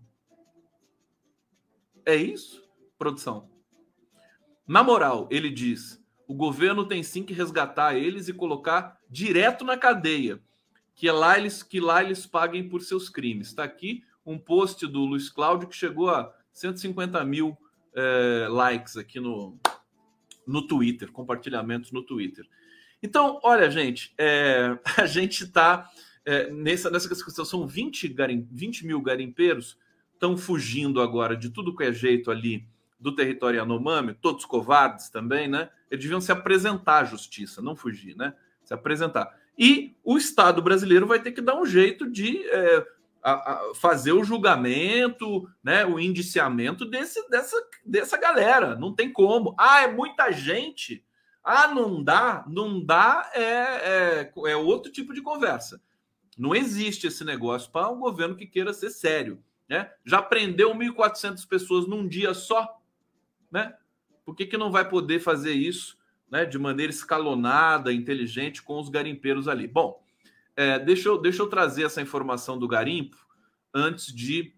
[2.04, 3.48] É isso, produção?
[4.66, 9.76] Na moral, ele diz: o governo tem sim que resgatar eles e colocar direto na
[9.76, 10.42] cadeia,
[10.96, 13.48] que lá eles que lá eles paguem por seus crimes.
[13.48, 17.56] Está aqui um post do Luiz Cláudio que chegou a 150 mil
[17.94, 19.56] é, likes aqui no,
[20.48, 22.46] no Twitter, compartilhamentos no Twitter.
[23.02, 25.88] Então, olha, gente, é, a gente está
[26.24, 29.78] é, nessa, nessa questão, são 20, garim, 20 mil garimpeiros
[30.14, 32.66] estão fugindo agora de tudo que é jeito ali
[32.98, 35.70] do território Yanomami, todos covardes também, né?
[35.88, 38.34] Eles deviam se apresentar à justiça, não fugir, né?
[38.64, 39.32] Se apresentar.
[39.56, 42.86] E o Estado brasileiro vai ter que dar um jeito de é,
[43.22, 48.76] a, a fazer o julgamento, né, o indiciamento desse, dessa, dessa galera.
[48.76, 49.54] Não tem como.
[49.58, 51.04] Ah, é muita gente.
[51.42, 52.44] Ah, não dá.
[52.48, 55.80] Não dá é, é, é outro tipo de conversa.
[56.36, 59.42] Não existe esse negócio para um governo que queira ser sério.
[59.68, 59.90] Né?
[60.04, 62.80] Já prendeu 1.400 pessoas num dia só.
[63.50, 63.74] Né?
[64.24, 65.98] Por que, que não vai poder fazer isso
[66.30, 69.66] né, de maneira escalonada, inteligente com os garimpeiros ali?
[69.66, 70.02] Bom,
[70.58, 73.16] é, deixa, eu, deixa eu trazer essa informação do garimpo
[73.72, 74.52] antes de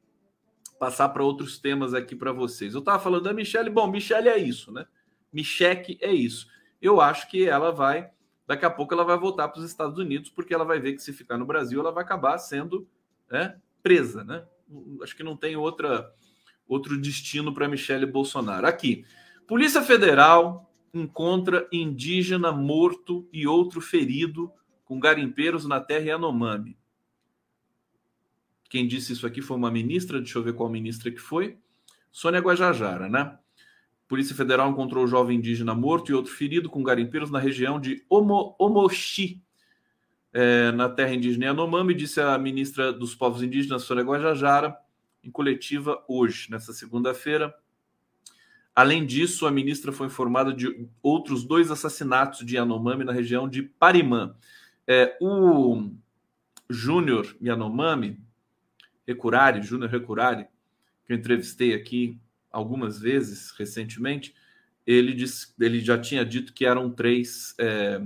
[0.78, 2.72] passar para outros temas aqui para vocês.
[2.72, 3.68] Eu estava falando da Michelle.
[3.68, 4.86] Bom, Michelle é isso, né?
[5.30, 6.46] Micheque é isso.
[6.80, 8.08] Eu acho que ela vai,
[8.46, 11.02] daqui a pouco ela vai voltar para os Estados Unidos, porque ela vai ver que
[11.02, 12.88] se ficar no Brasil, ela vai acabar sendo
[13.30, 14.42] né, presa, né?
[15.02, 16.10] Acho que não tem outra,
[16.66, 18.66] outro destino para Michelle Bolsonaro.
[18.66, 19.04] Aqui,
[19.46, 24.50] Polícia Federal encontra indígena morto e outro ferido
[24.90, 26.76] com garimpeiros na terra Yanomami.
[28.68, 31.56] Quem disse isso aqui foi uma ministra, deixa eu ver qual ministra que foi.
[32.10, 33.38] Sônia Guajajara, né?
[34.08, 38.04] Polícia Federal encontrou o jovem indígena morto e outro ferido com garimpeiros na região de
[38.10, 39.40] Omo, Omoxi,
[40.32, 44.76] é, na terra indígena Yanomami, disse a ministra dos Povos Indígenas, Sônia Guajajara,
[45.22, 47.54] em coletiva hoje, nessa segunda-feira.
[48.74, 53.62] Além disso, a ministra foi informada de outros dois assassinatos de Yanomami na região de
[53.62, 54.34] Parimã.
[54.92, 55.88] É, o
[56.68, 58.18] Júnior Yanomami,
[59.06, 60.48] Recurari, Júnior Recurari,
[61.06, 62.18] que eu entrevistei aqui
[62.50, 64.34] algumas vezes recentemente,
[64.84, 68.02] ele, disse, ele já tinha dito que eram três é,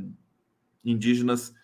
[0.85, 1.55] indígenas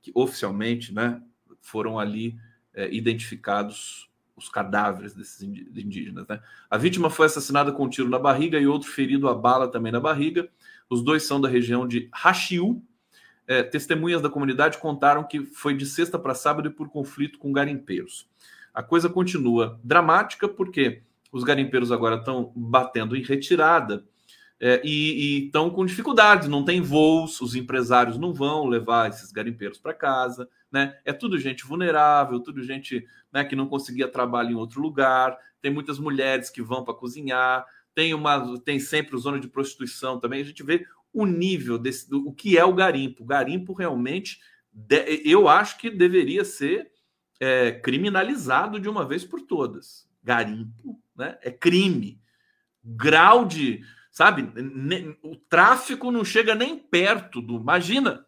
[0.00, 1.22] que oficialmente né,
[1.60, 2.38] foram ali
[2.72, 6.26] é, identificados os cadáveres desses indígenas.
[6.26, 6.40] Né?
[6.70, 9.92] A vítima foi assassinada com um tiro na barriga e outro ferido a bala também
[9.92, 10.48] na barriga.
[10.88, 12.82] Os dois são da região de Rachiu,
[13.50, 17.52] é, testemunhas da comunidade contaram que foi de sexta para sábado e por conflito com
[17.52, 18.28] garimpeiros.
[18.72, 24.04] A coisa continua dramática porque os garimpeiros agora estão batendo em retirada
[24.60, 29.78] é, e estão com dificuldades, não tem voos, os empresários não vão levar esses garimpeiros
[29.78, 30.96] para casa, né?
[31.04, 35.72] É tudo gente vulnerável, tudo gente né, que não conseguia trabalho em outro lugar, tem
[35.72, 40.40] muitas mulheres que vão para cozinhar, tem uma tem sempre zona de prostituição também.
[40.40, 43.22] A gente vê o nível desse, do, o que é o garimpo.
[43.22, 44.38] O garimpo realmente,
[44.72, 46.90] de, eu acho que deveria ser
[47.40, 50.08] é, criminalizado de uma vez por todas.
[50.22, 51.38] Garimpo, né?
[51.42, 52.20] É crime.
[52.82, 54.42] Grau de, sabe?
[54.62, 57.56] Ne, o tráfico não chega nem perto do.
[57.56, 58.26] Imagina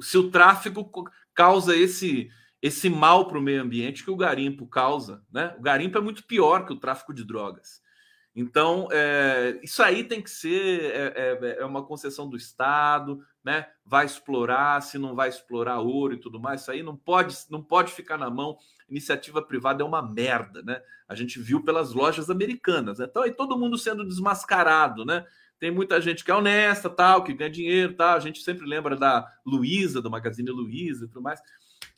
[0.00, 0.90] se o tráfico
[1.34, 2.30] causa esse
[2.62, 5.54] esse mal para o meio ambiente que o garimpo causa, né?
[5.58, 7.80] O garimpo é muito pior que o tráfico de drogas.
[8.40, 13.66] Então, é, isso aí tem que ser é, é, é, uma concessão do Estado, né?
[13.84, 17.62] Vai explorar, se não vai explorar ouro e tudo mais, isso aí não pode, não
[17.62, 18.56] pode ficar na mão.
[18.88, 20.80] Iniciativa privada é uma merda, né?
[21.06, 22.98] A gente viu pelas lojas americanas.
[22.98, 23.06] Né?
[23.10, 25.26] Então, aí todo mundo sendo desmascarado, né?
[25.58, 28.16] Tem muita gente que é honesta, tal, que ganha dinheiro, tal.
[28.16, 31.42] A gente sempre lembra da Luiza, do Magazine Luiza e tudo mais.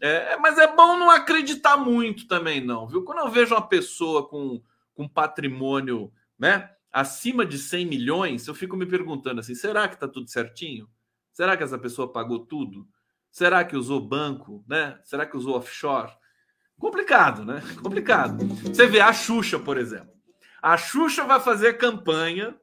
[0.00, 3.05] É, mas é bom não acreditar muito também, não, viu?
[3.05, 4.61] Quando eu vejo uma pessoa com,
[4.92, 6.68] com patrimônio né?
[6.92, 10.90] Acima de 100 milhões, eu fico me perguntando assim: será que está tudo certinho?
[11.33, 12.87] Será que essa pessoa pagou tudo?
[13.31, 14.98] Será que usou banco, né?
[15.05, 16.12] Será que usou offshore?
[16.76, 17.62] Complicado, né?
[17.81, 18.44] Complicado.
[18.44, 20.12] Você vê a Xuxa, por exemplo.
[20.61, 22.59] A Xuxa vai fazer campanha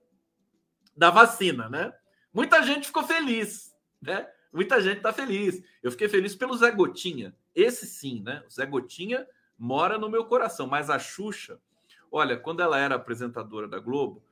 [0.95, 1.93] da vacina, né?
[2.33, 4.27] Muita gente ficou feliz, né?
[4.51, 5.63] Muita gente está feliz.
[5.81, 7.33] Eu fiquei feliz pelo Zé Gotinha.
[7.55, 8.43] Esse sim, né?
[8.45, 9.25] O Zé Gotinha
[9.57, 11.59] mora no meu coração, mas a Xuxa,
[12.11, 14.23] olha, quando ela era apresentadora da Globo,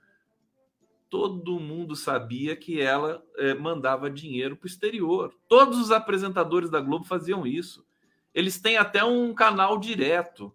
[1.09, 5.33] todo mundo sabia que ela é, mandava dinheiro para o exterior.
[5.47, 7.85] Todos os apresentadores da Globo faziam isso.
[8.33, 10.53] Eles têm até um canal direto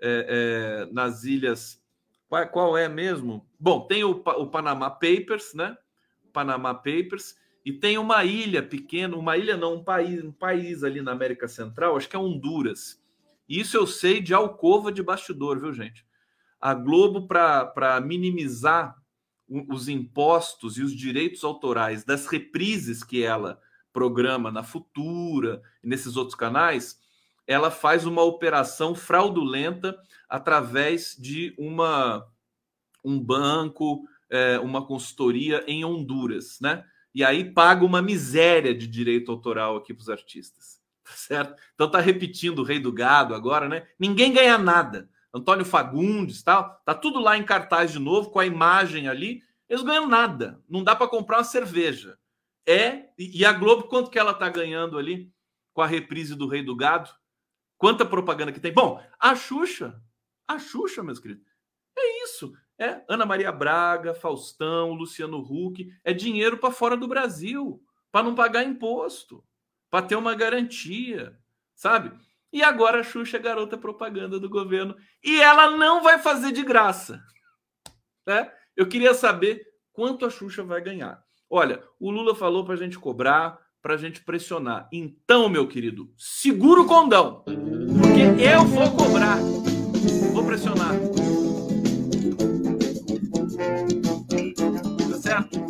[0.00, 1.80] é, é, nas ilhas.
[2.28, 3.46] Qual, qual, é mesmo?
[3.58, 5.76] Bom, tem o, o Panama Papers, né?
[6.32, 11.00] Panama Papers, e tem uma ilha pequena, uma ilha não, um país, um país ali
[11.00, 13.00] na América Central, acho que é Honduras.
[13.48, 16.04] Isso eu sei de alcova de bastidor, viu, gente?
[16.62, 18.96] A Globo, para minimizar
[19.68, 23.60] os impostos e os direitos autorais das reprises que ela
[23.92, 26.98] programa na Futura e nesses outros canais,
[27.48, 29.98] ela faz uma operação fraudulenta
[30.28, 32.26] através de uma
[33.04, 36.84] um banco, é, uma consultoria em Honduras, né?
[37.12, 41.60] E aí paga uma miséria de direito autoral aqui para os artistas, tá certo?
[41.74, 43.88] Então tá repetindo o Rei do Gado agora, né?
[43.98, 45.10] Ninguém ganha nada.
[45.34, 49.42] Antônio Fagundes, tal, tá tudo lá em cartaz de novo com a imagem ali.
[49.68, 50.62] Eles ganham nada.
[50.68, 52.18] Não dá para comprar uma cerveja.
[52.66, 55.32] É e a Globo quanto que ela tá ganhando ali
[55.72, 57.10] com a reprise do Rei do Gado?
[57.78, 58.72] Quanta propaganda que tem?
[58.72, 60.00] Bom, a Xuxa,
[60.46, 61.44] a Xuxa, meus queridos,
[61.98, 62.52] é isso.
[62.78, 68.34] É Ana Maria Braga, Faustão, Luciano Huck, é dinheiro para fora do Brasil, para não
[68.34, 69.44] pagar imposto,
[69.90, 71.38] para ter uma garantia,
[71.74, 72.12] sabe?
[72.52, 76.62] E agora a Xuxa é garota propaganda do governo e ela não vai fazer de
[76.62, 77.22] graça.
[78.26, 78.52] Né?
[78.76, 79.62] Eu queria saber
[79.92, 81.22] quanto a Xuxa vai ganhar.
[81.48, 84.88] Olha, o Lula falou para a gente cobrar, para a gente pressionar.
[84.92, 89.38] Então, meu querido, segura o condão, porque eu vou cobrar,
[90.32, 90.92] vou pressionar.
[95.10, 95.60] Tá certo?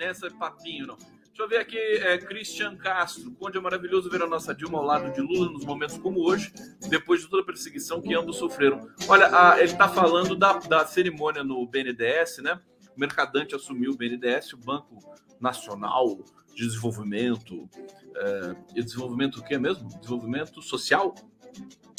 [0.00, 1.19] Essa papinho, não.
[1.40, 3.34] Deixa eu ver aqui, é, Christian Castro.
[3.40, 6.52] Onde é maravilhoso ver a nossa Dilma ao lado de Lula nos momentos como hoje,
[6.86, 8.86] depois de toda a perseguição que ambos sofreram.
[9.08, 12.60] Olha, a, ele está falando da, da cerimônia no BNDES, né?
[12.94, 14.98] O Mercadante assumiu o BNDES, o Banco
[15.40, 16.22] Nacional
[16.54, 17.66] de Desenvolvimento.
[18.14, 19.88] É, e desenvolvimento o que mesmo?
[19.98, 21.14] Desenvolvimento social?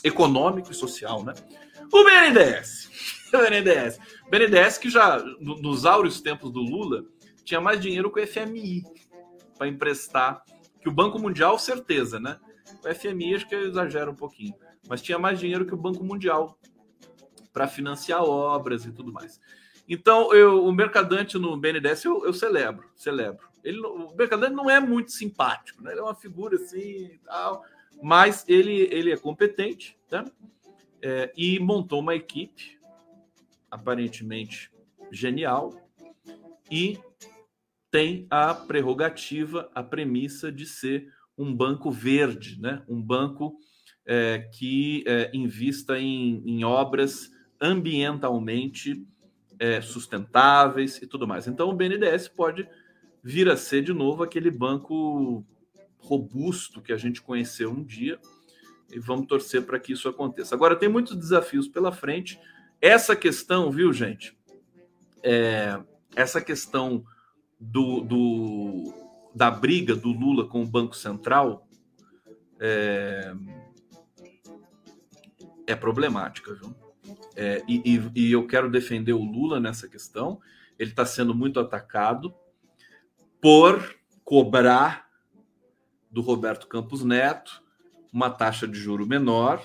[0.03, 1.33] Econômico e social, né?
[1.91, 2.91] O BNDES.
[3.33, 3.97] O BNDES.
[4.29, 7.05] BNDES que já, nos áureos tempos do Lula,
[7.45, 8.83] tinha mais dinheiro que o FMI
[9.61, 10.43] para emprestar.
[10.81, 12.39] Que o Banco Mundial, certeza, né?
[12.83, 14.55] O FMI acho que eu exagero um pouquinho.
[14.89, 16.57] Mas tinha mais dinheiro que o Banco Mundial
[17.53, 19.39] para financiar obras e tudo mais.
[19.87, 23.47] Então, eu, o mercadante no BNDES eu, eu celebro, celebro.
[23.63, 25.91] Ele, o mercadante não é muito simpático, né?
[25.91, 27.63] Ele é uma figura assim tal,
[28.01, 30.25] mas ele, ele é competente, né?
[31.03, 32.79] É, e montou uma equipe
[33.69, 34.71] aparentemente
[35.11, 35.75] genial
[36.69, 36.99] e
[37.91, 42.81] tem a prerrogativa, a premissa de ser um banco verde, né?
[42.87, 43.57] Um banco
[44.05, 49.05] é, que é, invista em, em obras ambientalmente
[49.59, 51.47] é, sustentáveis e tudo mais.
[51.47, 52.67] Então, o BNDES pode
[53.23, 55.45] vir a ser de novo aquele banco
[55.99, 58.19] robusto que a gente conheceu um dia
[58.91, 60.55] e vamos torcer para que isso aconteça.
[60.55, 62.39] Agora, tem muitos desafios pela frente.
[62.81, 64.35] Essa questão, viu, gente?
[65.21, 65.79] É,
[66.15, 67.03] essa questão
[67.61, 68.93] do, do,
[69.35, 71.67] da briga do Lula com o Banco Central
[72.59, 73.33] é,
[75.67, 76.75] é problemática, viu?
[77.35, 80.41] É, e, e, e, eu quero defender o Lula nessa questão.
[80.77, 82.33] Ele está sendo muito atacado
[83.39, 85.07] por cobrar
[86.09, 87.63] do Roberto Campos Neto
[88.11, 89.63] uma taxa de juro menor.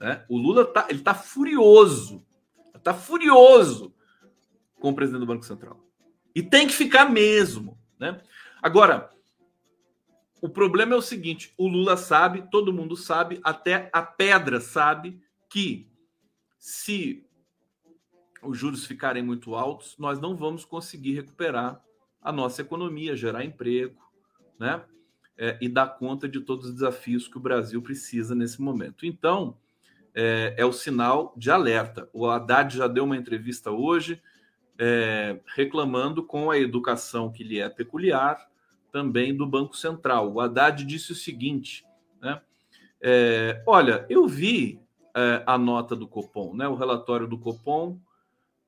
[0.00, 0.24] Né?
[0.28, 2.24] O Lula tá, ele está furioso,
[2.74, 3.94] está furioso
[4.80, 5.84] com o presidente do Banco Central.
[6.34, 7.78] E tem que ficar mesmo.
[7.98, 8.20] Né?
[8.62, 9.10] Agora,
[10.40, 15.20] o problema é o seguinte: o Lula sabe, todo mundo sabe, até a pedra sabe
[15.48, 15.88] que
[16.58, 17.24] se
[18.42, 21.80] os juros ficarem muito altos, nós não vamos conseguir recuperar
[22.20, 24.00] a nossa economia, gerar emprego,
[24.58, 24.82] né?
[25.36, 29.04] É, e dar conta de todos os desafios que o Brasil precisa nesse momento.
[29.04, 29.56] Então,
[30.14, 32.08] é, é o sinal de alerta.
[32.12, 34.22] O Haddad já deu uma entrevista hoje
[34.78, 38.48] é, reclamando com a educação que lhe é peculiar
[38.90, 40.32] também do Banco Central.
[40.32, 41.84] O Haddad disse o seguinte:
[42.20, 42.40] né?
[43.00, 44.80] É, olha, eu vi
[45.14, 48.00] é, a nota do Copom, né, o relatório do Copom,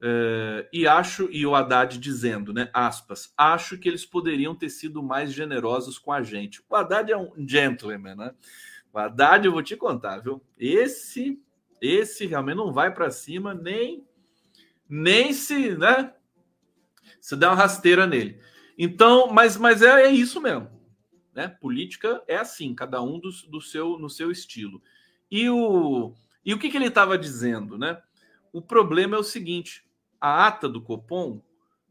[0.00, 5.02] é, e acho, e o Haddad dizendo, né, aspas, acho que eles poderiam ter sido
[5.02, 6.62] mais generosos com a gente.
[6.68, 8.34] O Haddad é um gentleman, né?
[8.92, 10.42] O Haddad, eu vou te contar, viu?
[10.58, 11.40] Esse,
[11.80, 14.05] esse realmente não vai para cima nem,
[14.88, 16.12] nem se, né?
[17.20, 18.40] Você dá uma rasteira nele.
[18.78, 20.70] Então, mas, mas é, é isso mesmo.
[21.34, 21.48] Né?
[21.48, 24.80] Política é assim, cada um do, do seu, no seu estilo.
[25.30, 27.76] E o, e o que, que ele estava dizendo?
[27.76, 28.00] Né?
[28.52, 29.84] O problema é o seguinte:
[30.20, 31.42] a ata do Copom,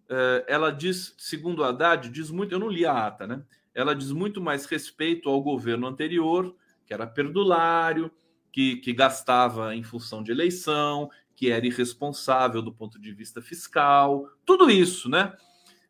[0.09, 2.53] eh, ela diz, segundo o Haddad, diz muito.
[2.53, 3.43] Eu não li a ata, né?
[3.73, 6.55] Ela diz muito mais respeito ao governo anterior,
[6.85, 8.09] que era perdulário,
[8.51, 14.29] que, que gastava em função de eleição, que era irresponsável do ponto de vista fiscal,
[14.45, 15.33] tudo isso, né?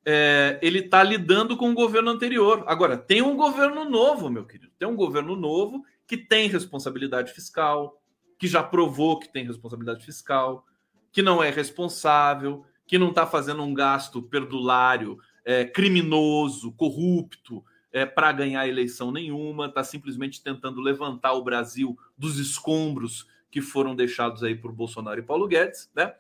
[0.03, 2.63] É, ele está lidando com o governo anterior.
[2.67, 4.71] Agora, tem um governo novo, meu querido.
[4.77, 8.01] Tem um governo novo que tem responsabilidade fiscal,
[8.37, 10.65] que já provou que tem responsabilidade fiscal,
[11.11, 18.05] que não é responsável, que não está fazendo um gasto perdulário, é, criminoso, corrupto, é,
[18.05, 24.43] para ganhar eleição nenhuma, está simplesmente tentando levantar o Brasil dos escombros que foram deixados
[24.43, 26.13] aí por Bolsonaro e Paulo Guedes, né?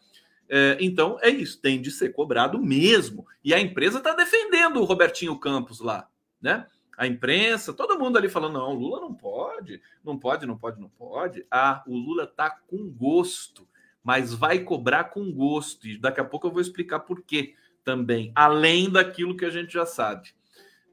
[0.47, 3.27] É, então é isso, tem de ser cobrado mesmo.
[3.43, 6.07] E a empresa está defendendo o Robertinho Campos lá,
[6.41, 6.65] né?
[6.97, 10.87] A imprensa, todo mundo ali falando: não, Lula não pode, não pode, não pode, não
[10.87, 11.45] pode.
[11.51, 13.67] Ah, o Lula tá com gosto,
[14.01, 15.89] mas vai cobrar com gosto.
[15.89, 19.73] E daqui a pouco eu vou explicar por quê também, além daquilo que a gente
[19.73, 20.29] já sabe.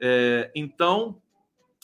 [0.01, 1.23] É, então,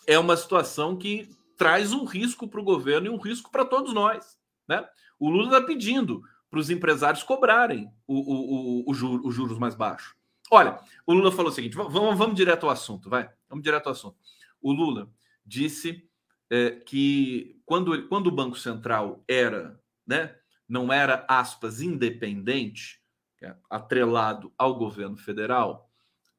[0.04, 3.94] é uma situação que traz um risco para o governo e um risco para todos
[3.94, 4.38] nós.
[4.68, 4.87] Né?
[5.18, 10.14] O Lula está pedindo para os empresários cobrarem os juros mais baixos.
[10.50, 13.31] Olha, o Lula falou o seguinte: vamos, vamos direto ao assunto, vai.
[13.48, 14.16] Vamos direto ao assunto.
[14.61, 15.11] O Lula
[15.44, 16.09] disse
[16.50, 20.35] é, que quando, quando o Banco Central era, né,
[20.68, 23.00] não era, aspas, independente,
[23.42, 25.90] é atrelado ao governo federal,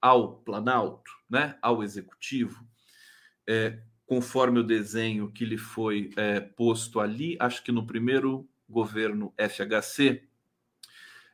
[0.02, 2.66] ao Planalto, né, ao executivo,
[3.48, 9.32] é, conforme o desenho que lhe foi é, posto ali, acho que no primeiro governo
[9.38, 10.24] FHC,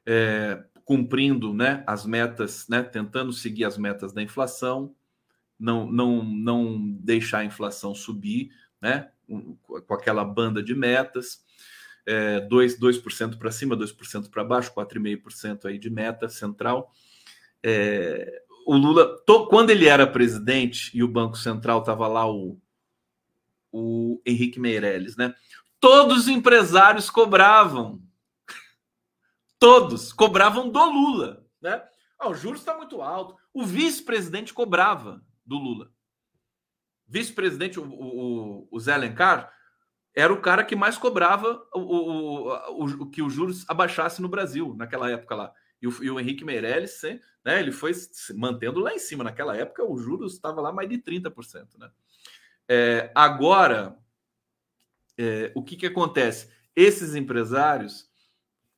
[0.06, 4.94] é, cumprindo né, as metas, né, tentando seguir as metas da inflação,
[5.58, 8.50] não, não, não deixar a inflação subir,
[8.82, 11.46] né, com aquela banda de metas,
[12.06, 12.98] é, 2%, 2
[13.38, 16.92] para cima, 2% para baixo, 4,5% aí de meta central.
[17.64, 22.60] É, o Lula, to, quando ele era presidente e o Banco Central estava lá, o,
[23.76, 25.36] o Henrique Meirelles, né?
[25.80, 28.02] Todos os empresários cobravam.
[29.60, 31.84] Todos cobravam do Lula, né?
[32.18, 33.36] Ah, o juros está muito alto.
[33.54, 35.92] O vice-presidente cobrava do Lula.
[37.08, 39.52] Vice-presidente, o, o, o, Zé Alencar,
[40.14, 44.74] era o cara que mais cobrava o, o, o, que os juros abaixasse no Brasil,
[44.78, 45.54] naquela época lá.
[45.82, 47.02] E o, e o Henrique Meirelles,
[47.44, 49.24] né, ele foi se mantendo lá em cima.
[49.24, 51.78] Naquela época, o juros estava lá mais de 30%.
[51.78, 51.92] Né?
[52.68, 53.98] É, agora,
[55.18, 56.52] é, o que, que acontece?
[56.76, 58.10] Esses empresários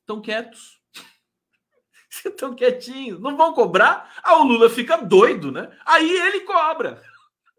[0.00, 0.78] estão quietos.
[2.24, 4.18] Estão quietinhos, não vão cobrar.
[4.22, 5.70] Ah, o Lula fica doido, né?
[5.84, 7.02] Aí ele cobra.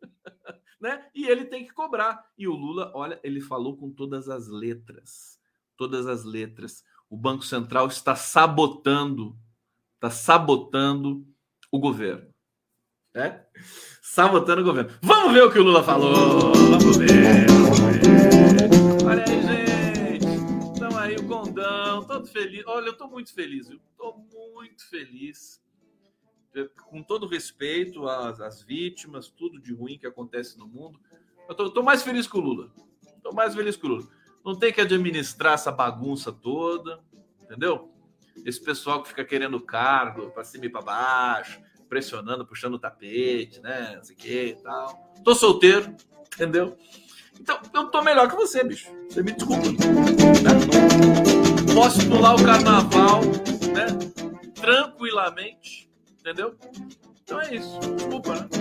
[0.82, 1.08] né?
[1.14, 2.32] E ele tem que cobrar.
[2.38, 5.40] E o Lula, olha, ele falou com todas as letras.
[5.78, 9.36] Todas as letras o Banco Central está sabotando,
[9.96, 11.28] está sabotando
[11.72, 12.29] o governo.
[13.20, 13.46] É?
[14.02, 14.92] Sabotando o governo.
[15.02, 16.54] Vamos ver o que o Lula falou.
[16.54, 17.48] Vamos ver.
[19.06, 20.26] Olha aí, gente.
[20.74, 22.64] Estamos aí, o Gondão, todo feliz.
[22.66, 23.82] Olha, eu estou muito feliz, viu?
[23.92, 25.62] Estou muito feliz.
[26.86, 30.98] Com todo respeito às, às, vítimas, tudo de ruim que acontece no mundo.
[31.50, 32.72] Eu estou mais feliz que o Lula.
[33.18, 34.08] Estou mais feliz que o Lula
[34.46, 37.02] não tem que administrar essa bagunça toda,
[37.42, 37.92] entendeu?
[38.46, 43.60] Esse pessoal que fica querendo cargo para cima e para baixo, pressionando, puxando o tapete,
[43.60, 43.96] né?
[43.96, 45.14] Não sei o que e tal.
[45.24, 45.96] Tô solteiro,
[46.34, 46.78] entendeu?
[47.40, 48.90] Então, eu tô melhor que você, bicho.
[49.10, 49.68] Você me desculpa.
[49.68, 49.76] Né?
[51.74, 53.22] Posso pular o carnaval,
[53.74, 53.88] né?
[54.54, 56.56] Tranquilamente, entendeu?
[57.24, 57.80] Então é isso.
[57.80, 58.48] Desculpa, né?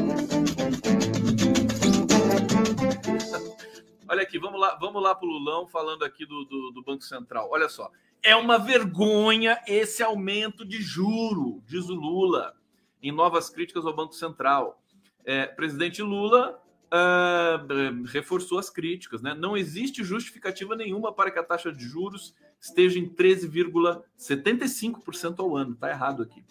[4.11, 7.05] Olha aqui, vamos lá, vamos lá para o Lulão falando aqui do, do, do, Banco
[7.05, 7.47] Central.
[7.53, 7.91] Olha só,
[8.22, 12.55] é uma vergonha esse aumento de juro, diz o Lula,
[13.03, 14.82] em novas críticas ao Banco Central.
[15.24, 19.34] É, presidente Lula uh, reforçou as críticas, né?
[19.34, 25.74] Não existe justificativa nenhuma para que a taxa de juros esteja em 13,75% ao ano.
[25.74, 26.44] Está errado aqui.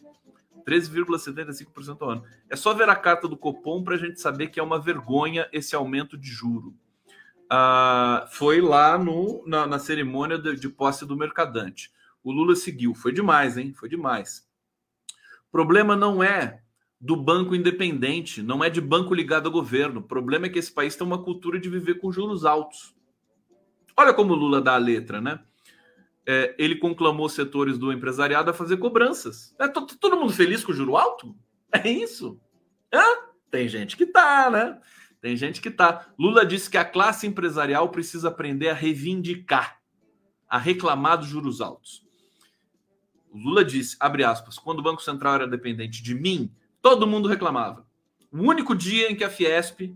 [0.65, 2.23] 13,75% ao ano.
[2.49, 5.47] É só ver a carta do Copom para a gente saber que é uma vergonha
[5.51, 6.73] esse aumento de juro
[7.49, 11.91] ah, foi lá no, na, na cerimônia de, de, posse do mercadante.
[12.23, 12.93] O Lula seguiu.
[12.93, 13.73] Foi demais, hein?
[13.73, 14.46] Foi demais.
[15.51, 16.61] Problema não é
[16.99, 19.99] do banco independente, não é de banco ligado ao governo.
[19.99, 22.95] O problema é que esse país tem uma cultura de viver com juros altos.
[23.95, 25.39] Olha como Lula dá a letra, né?
[26.27, 29.55] é, ele conclamou setores do empresariado a fazer cobranças.
[29.57, 31.33] É, todo mundo feliz com o juro alto?
[31.71, 32.37] É isso?
[32.93, 33.05] Hã?
[33.49, 34.77] Tem gente que tá, né?
[35.21, 36.05] Tem gente que tá.
[36.19, 39.79] Lula disse que a classe empresarial precisa aprender a reivindicar,
[40.49, 42.05] a reclamar dos juros altos.
[43.37, 47.29] O Lula disse, abre aspas, quando o Banco Central era dependente de mim, todo mundo
[47.29, 47.85] reclamava.
[48.31, 49.95] O único dia em que a Fiesp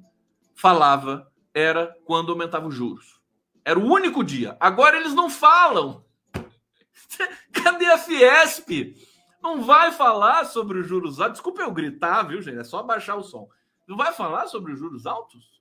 [0.54, 3.20] falava era quando aumentava os juros.
[3.66, 4.56] Era o único dia.
[4.60, 6.06] Agora eles não falam.
[7.52, 8.96] Cadê a Fiesp?
[9.42, 11.40] Não vai falar sobre os juros altos.
[11.40, 12.60] Desculpa eu gritar, viu, gente?
[12.60, 13.50] É só baixar o som.
[13.88, 15.60] Não vai falar sobre os juros altos?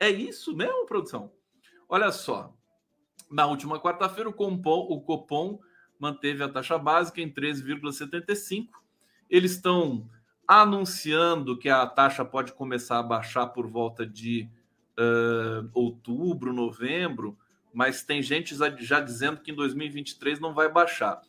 [0.00, 1.32] É isso mesmo, produção?
[1.88, 2.52] Olha só.
[3.30, 5.60] Na última quarta-feira, o, o Copom
[6.02, 8.66] manteve a taxa básica em 13,75.
[9.30, 10.10] Eles estão
[10.48, 14.48] anunciando que a taxa pode começar a baixar por volta de
[14.98, 17.38] uh, outubro, novembro,
[17.72, 21.22] mas tem gente já dizendo que em 2023 não vai baixar.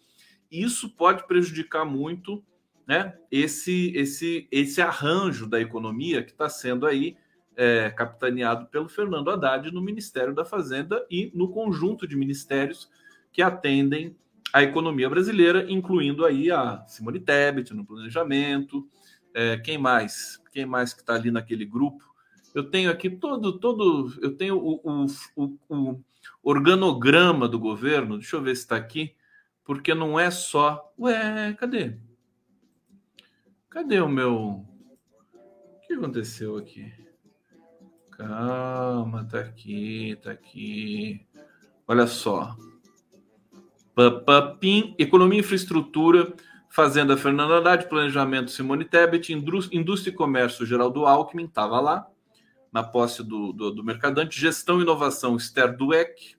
[0.49, 2.43] Isso pode prejudicar muito
[2.87, 7.15] né, esse, esse, esse arranjo da economia que está sendo aí
[7.55, 12.89] é, capitaneado pelo Fernando Haddad no Ministério da Fazenda e no conjunto de ministérios
[13.31, 14.17] que atendem
[14.53, 18.87] a economia brasileira, incluindo aí a Simone Tebet no planejamento,
[19.33, 20.39] é, quem mais?
[20.51, 22.03] Quem mais que está ali naquele grupo?
[22.53, 25.99] Eu tenho aqui todo, todo, eu tenho o, o, o,
[26.43, 28.19] organograma do governo.
[28.19, 29.15] Deixa eu ver se está aqui,
[29.65, 30.93] porque não é só.
[30.99, 31.97] Ué, cadê?
[33.71, 34.35] Cadê o meu?
[34.35, 36.93] O que aconteceu aqui?
[38.11, 41.25] Calma, tá aqui, tá aqui.
[41.87, 42.55] Olha só.
[43.95, 46.33] Papapim, economia e infraestrutura
[46.73, 52.07] Fazenda Fernando Haddad, Planejamento Simone Tebet, Indústria e Comércio Geraldo Alckmin, estava lá,
[52.71, 56.35] na posse do, do, do, Mercadante, Gestão e Inovação Esther Dueck,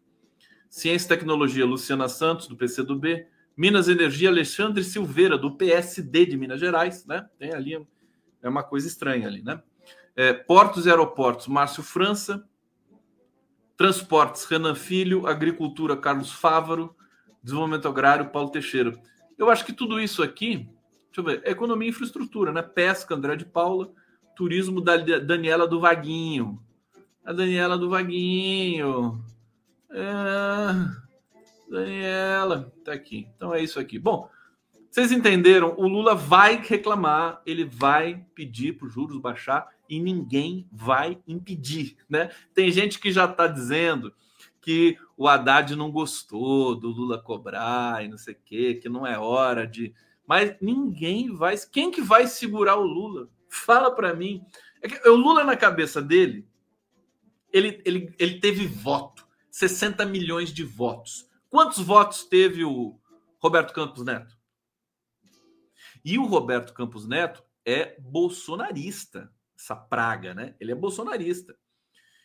[0.68, 3.24] Ciência e Tecnologia Luciana Santos, do PCdoB,
[3.56, 7.28] Minas Energia Alexandre Silveira, do PSD de Minas Gerais, né?
[7.38, 7.86] Tem ali,
[8.42, 9.62] é uma coisa estranha ali, né?
[10.16, 12.44] É, Portos e Aeroportos, Márcio França,
[13.76, 16.96] Transportes, Renan Filho, Agricultura, Carlos Fávaro,
[17.44, 18.98] Desenvolvimento Agrário, Paulo Teixeira.
[19.36, 20.66] Eu acho que tudo isso aqui,
[21.06, 22.62] deixa eu ver, é economia e infraestrutura, né?
[22.62, 23.92] Pesca, André de Paula,
[24.34, 26.58] turismo da Daniela do Vaguinho.
[27.22, 29.22] A Daniela do Vaguinho.
[29.90, 31.04] É...
[31.70, 33.28] Daniela, tá aqui.
[33.36, 33.98] Então é isso aqui.
[33.98, 34.30] Bom,
[34.90, 35.74] vocês entenderam?
[35.76, 41.96] O Lula vai reclamar, ele vai pedir para os juros baixar e ninguém vai impedir,
[42.08, 42.30] né?
[42.54, 44.14] Tem gente que já está dizendo
[44.64, 49.06] que o Haddad não gostou do Lula cobrar e não sei o quê, que não
[49.06, 49.94] é hora de.
[50.26, 51.54] Mas ninguém vai.
[51.70, 53.28] Quem que vai segurar o Lula?
[53.46, 54.42] Fala para mim.
[54.82, 56.48] É o Lula na cabeça dele,
[57.52, 61.28] ele, ele, ele teve voto, 60 milhões de votos.
[61.50, 62.98] Quantos votos teve o
[63.38, 64.36] Roberto Campos Neto?
[66.02, 70.54] E o Roberto Campos Neto é bolsonarista, essa praga, né?
[70.58, 71.54] Ele é bolsonarista.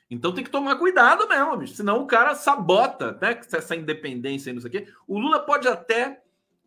[0.10, 1.76] Então tem que tomar cuidado mesmo, bicho.
[1.76, 4.88] Senão o cara sabota né, essa independência e não sei o quê.
[5.08, 6.22] O Lula pode até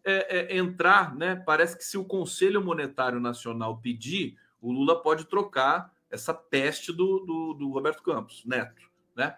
[0.05, 1.37] é, é, entrar, né?
[1.37, 7.21] Parece que se o Conselho Monetário Nacional pedir, o Lula pode trocar essa peste do,
[7.21, 8.83] do, do Roberto Campos, neto,
[9.17, 9.35] né?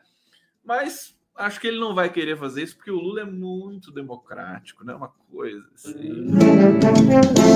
[0.63, 4.85] Mas acho que ele não vai querer fazer isso porque o Lula é muito democrático,
[4.85, 4.95] né?
[4.95, 6.27] Uma coisa assim.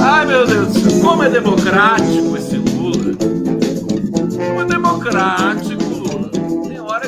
[0.03, 3.17] Ai, meu Deus, como é democrático esse Lula!
[4.37, 5.88] Como é democrático!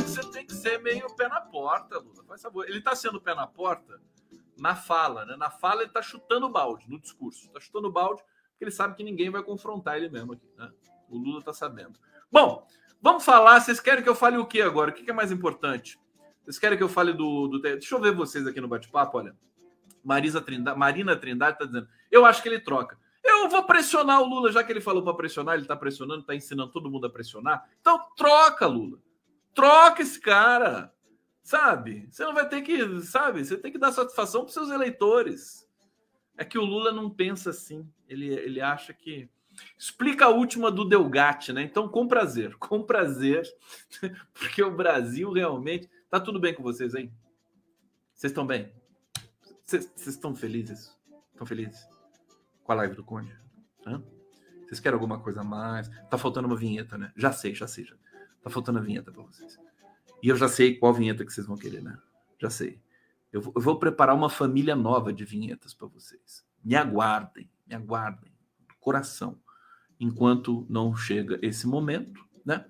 [0.03, 2.25] Que você tem que ser meio pé na porta, Lula.
[2.25, 2.67] Faz favor.
[2.69, 4.01] Ele está sendo pé na porta
[4.59, 5.37] na fala, né?
[5.37, 7.47] Na fala ele está chutando o balde, no discurso.
[7.47, 10.71] Está chutando o balde porque ele sabe que ninguém vai confrontar ele mesmo aqui, né?
[11.09, 11.99] O Lula está sabendo.
[12.31, 12.67] Bom,
[13.01, 13.59] vamos falar.
[13.59, 14.91] Vocês querem que eu fale o que agora?
[14.91, 15.99] O que é mais importante?
[16.45, 17.49] Vocês querem que eu fale do.
[17.49, 17.59] do...
[17.59, 19.35] Deixa eu ver vocês aqui no bate-papo, olha.
[20.05, 21.89] Marisa Trindade, Marina Trindade está dizendo.
[22.11, 22.99] Eu acho que ele troca.
[23.25, 26.35] Eu vou pressionar o Lula, já que ele falou para pressionar, ele está pressionando, está
[26.35, 27.67] ensinando todo mundo a pressionar.
[27.81, 28.99] Então troca, Lula.
[29.55, 30.93] Troca esse cara.
[31.43, 32.07] Sabe?
[32.11, 33.45] Você não vai ter que, sabe?
[33.45, 35.69] Você tem que dar satisfação para seus eleitores.
[36.37, 37.89] É que o Lula não pensa assim.
[38.09, 39.29] Ele, ele acha que.
[39.77, 41.63] Explica a última do Delgatti, né?
[41.63, 43.47] Então, com prazer, com prazer,
[44.33, 45.91] porque o Brasil realmente.
[46.09, 47.13] Tá tudo bem com vocês, hein?
[48.15, 48.73] Vocês estão bem?
[49.65, 50.97] Vocês estão felizes?
[51.33, 51.87] Estão felizes
[52.65, 53.37] com a live do Conde?
[54.65, 55.89] Vocês querem alguma coisa a mais?
[56.09, 57.13] Tá faltando uma vinheta, né?
[57.17, 57.85] Já sei, já sei.
[57.85, 57.97] Já.
[58.43, 59.59] Tá faltando a vinheta para vocês.
[60.23, 61.99] E eu já sei qual vinheta que vocês vão querer, né?
[62.39, 62.81] Já sei.
[63.33, 66.45] Eu vou, eu vou preparar uma família nova de vinhetas para vocês.
[66.65, 68.33] Me aguardem, me aguardem,
[68.69, 69.39] do coração,
[69.99, 72.67] enquanto não chega esse momento, né?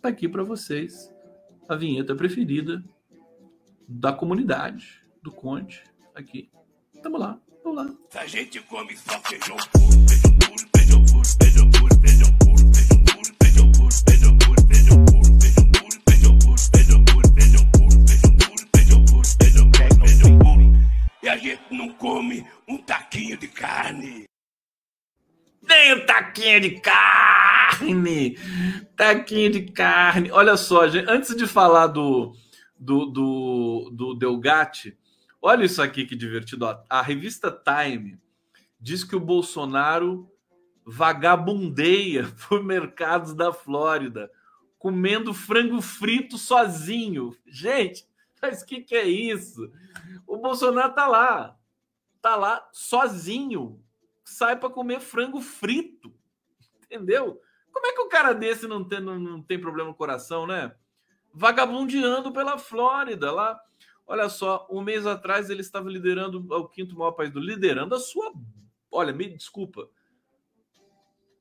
[0.00, 1.12] Tá aqui para vocês
[1.68, 2.84] a vinheta preferida
[3.88, 6.50] da comunidade do Conte aqui.
[7.02, 7.96] Tamo lá, vamos lá.
[8.14, 13.72] A gente come só feijão puro, feijão puro, feijão puro, feijão puro, feijão puro, feijão
[13.72, 14.61] puro, feijão puro.
[21.22, 24.24] E a gente não come um taquinho de carne.
[25.62, 28.36] Nem um taquinho de carne!
[28.96, 30.32] Taquinho de carne.
[30.32, 32.34] Olha só, gente, antes de falar do,
[32.76, 34.40] do, do, do
[35.40, 36.66] olha isso aqui que divertido.
[36.90, 38.18] A revista Time
[38.80, 40.28] diz que o Bolsonaro
[40.84, 44.28] vagabundeia por mercados da Flórida,
[44.76, 47.36] comendo frango frito sozinho.
[47.46, 48.04] Gente,
[48.42, 49.70] mas o que, que é isso?
[50.26, 51.56] O Bolsonaro tá lá,
[52.20, 53.80] tá lá sozinho,
[54.24, 56.12] sai para comer frango frito,
[56.82, 57.40] entendeu?
[57.72, 60.74] Como é que o cara desse não tem, não, não tem problema no coração, né?
[61.32, 63.58] Vagabundeando pela Flórida, lá.
[64.06, 67.98] Olha só, um mês atrás ele estava liderando o quinto maior país do liderando a
[67.98, 68.32] sua.
[68.90, 69.88] Olha, me desculpa.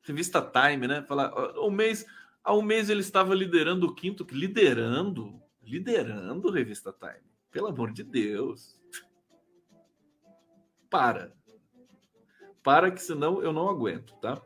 [0.03, 1.03] Revista Time, né?
[1.03, 2.05] Falar, um mês,
[2.43, 5.41] há um mês ele estava liderando o quinto, liderando,
[5.71, 7.31] liderando revista Time.
[7.49, 8.77] Pelo amor de Deus.
[10.89, 11.33] Para.
[12.61, 14.39] Para que senão eu não aguento, tá?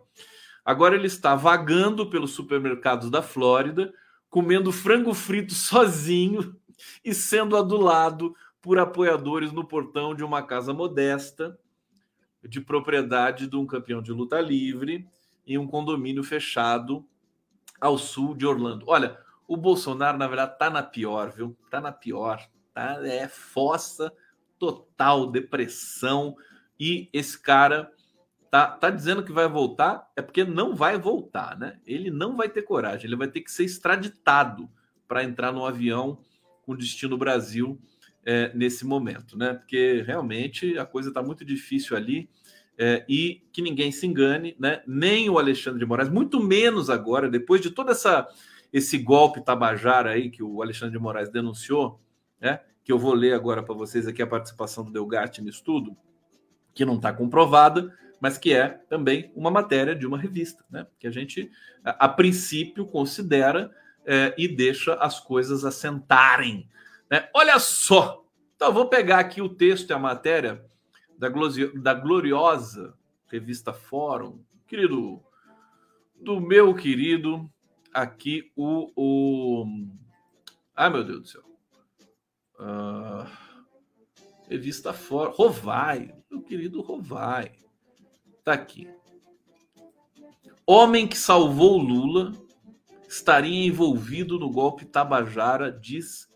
[0.64, 3.92] Agora ele está vagando pelos supermercados da Flórida,
[4.30, 6.56] comendo frango frito sozinho
[7.04, 11.58] e sendo adulado por apoiadores no portão de uma casa modesta
[12.44, 15.08] de propriedade de um campeão de luta livre
[15.46, 17.04] em um condomínio fechado
[17.82, 18.86] ao sul de Orlando.
[18.88, 21.56] Olha, o Bolsonaro, na verdade, tá na pior, viu?
[21.70, 22.46] Tá na pior.
[22.74, 23.00] Tá?
[23.08, 24.12] É fossa
[24.58, 26.36] total, depressão.
[26.80, 27.92] E esse cara
[28.50, 31.80] tá, tá dizendo que vai voltar, é porque não vai voltar, né?
[31.86, 34.70] Ele não vai ter coragem, ele vai ter que ser extraditado
[35.08, 36.20] para entrar no avião
[36.66, 37.80] com destino Brasil
[38.26, 39.54] é, nesse momento, né?
[39.54, 42.30] Porque realmente a coisa está muito difícil ali.
[42.78, 44.82] É, e que ninguém se engane, né?
[44.86, 48.28] Nem o Alexandre de Moraes, muito menos agora, depois de todo essa,
[48.76, 51.98] esse golpe tabajara aí que o Alexandre de Moraes denunciou,
[52.42, 52.60] né?
[52.84, 55.96] Que eu vou ler agora para vocês aqui a participação do Delgatti no estudo,
[56.74, 60.86] que não está comprovada, mas que é também uma matéria de uma revista, né?
[61.00, 61.50] Que a gente,
[61.86, 63.72] a, a princípio, considera
[64.06, 66.70] é, e deixa as coisas assentarem.
[67.10, 67.30] Né?
[67.34, 68.26] Olha só!
[68.58, 70.66] Então, vou pegar aqui o texto e a matéria
[71.18, 71.30] da,
[71.76, 72.94] da gloriosa
[73.28, 75.24] revista Fórum, querido,
[76.20, 77.50] do meu querido,
[77.96, 78.92] aqui o.
[78.96, 79.66] o...
[80.76, 81.44] Ai, meu Deus do céu.
[82.60, 83.26] Uh,
[84.50, 85.32] revista Fórum.
[85.32, 87.54] Rovai, meu querido Rovai.
[88.44, 88.94] Tá aqui.
[90.68, 92.34] Homem que salvou Lula
[93.08, 96.28] estaria envolvido no golpe Tabajara, diz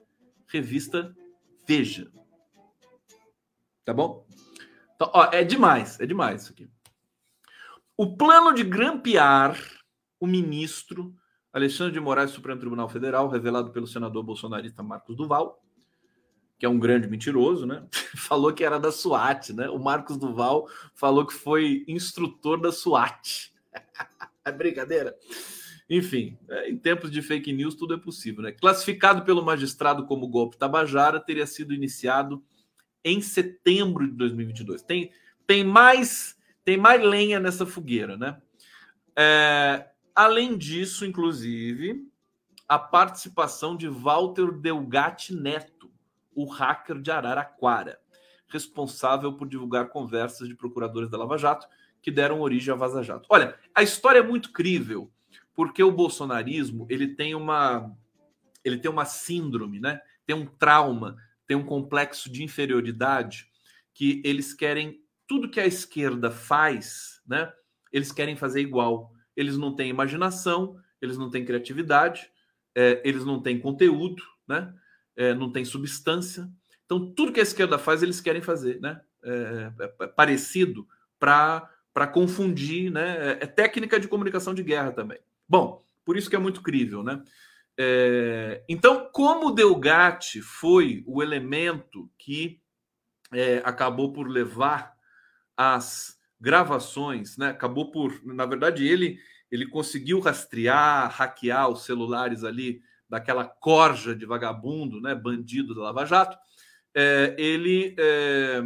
[0.47, 1.13] revista
[1.67, 2.11] Veja.
[3.83, 4.25] Tá bom?
[4.95, 6.69] Então, ó, é demais, é demais isso aqui.
[7.97, 9.59] O plano de grampear
[10.19, 11.15] o ministro
[11.51, 15.63] Alexandre de Moraes Supremo Tribunal Federal, revelado pelo senador bolsonarista Marcos Duval,
[16.57, 17.87] que é um grande mentiroso, né?
[18.15, 19.69] falou que era da SWAT, né?
[19.69, 23.51] O Marcos Duval falou que foi instrutor da SWAT.
[24.45, 25.15] é brincadeira.
[25.89, 28.51] Enfim, é, em tempos de fake news tudo é possível, né?
[28.51, 32.43] Classificado pelo magistrado como golpe Tabajara, teria sido iniciado
[33.03, 34.83] em setembro de 2022.
[34.83, 35.11] Tem,
[35.47, 38.39] tem mais tem mais lenha nessa fogueira, né?
[39.15, 42.07] É, além disso, inclusive,
[42.67, 45.91] a participação de Walter Delgatti Neto,
[46.33, 47.99] o hacker de Araraquara,
[48.47, 51.67] responsável por divulgar conversas de procuradores da Lava Jato
[52.01, 53.27] que deram origem à Vaza Jato.
[53.29, 55.11] Olha, a história é muito crível,
[55.53, 57.95] porque o bolsonarismo ele tem uma
[58.63, 60.01] ele tem uma síndrome, né?
[60.25, 63.47] Tem um trauma, tem um complexo de inferioridade
[63.93, 67.51] que eles querem tudo que a esquerda faz, né?
[67.91, 69.11] Eles querem fazer igual.
[69.39, 72.29] Eles não têm imaginação, eles não têm criatividade,
[72.75, 74.73] é, eles não têm conteúdo, né?
[75.15, 76.49] É, não tem substância.
[76.85, 78.99] Então, tudo que a esquerda faz, eles querem fazer, né?
[79.23, 80.85] É, é, é parecido
[81.17, 83.17] para confundir, né?
[83.17, 85.19] É, é técnica de comunicação de guerra também.
[85.47, 87.23] Bom, por isso que é muito crível, né?
[88.67, 92.61] Então, como o Delgatti foi o elemento que
[93.63, 94.97] acabou por levar
[95.55, 97.49] as gravações, né?
[97.49, 99.19] Acabou por, na verdade, ele
[99.51, 105.15] ele conseguiu rastrear, hackear os celulares ali daquela corja de vagabundo, né?
[105.15, 106.37] Bandido da Lava Jato
[106.93, 108.61] é, ele, é,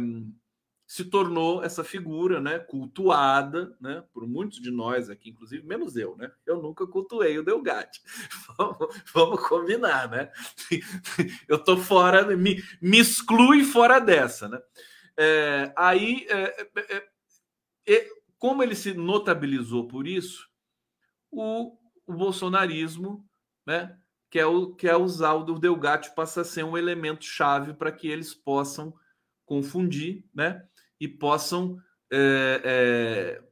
[0.86, 6.16] se tornou essa figura, né, cultuada, né, por muitos de nós aqui, inclusive menos eu,
[6.16, 6.30] né?
[6.46, 8.00] Eu nunca cultuei o Delgatti.
[8.56, 10.30] Vamos, vamos combinar, né?
[11.48, 14.60] Eu tô fora, me, me exclui fora dessa, né?
[15.16, 17.04] É, aí, é, é,
[17.86, 18.08] é
[18.38, 20.48] como ele se notabilizou por isso,
[21.30, 21.76] o,
[22.06, 23.26] o bolsonarismo,
[23.66, 23.96] né,
[24.30, 24.46] quer,
[24.78, 28.94] quer usar o Delgatti passa a ser um elemento chave para que eles possam
[29.46, 30.66] confundir, né?
[31.00, 31.78] e possam
[32.10, 33.42] é, é,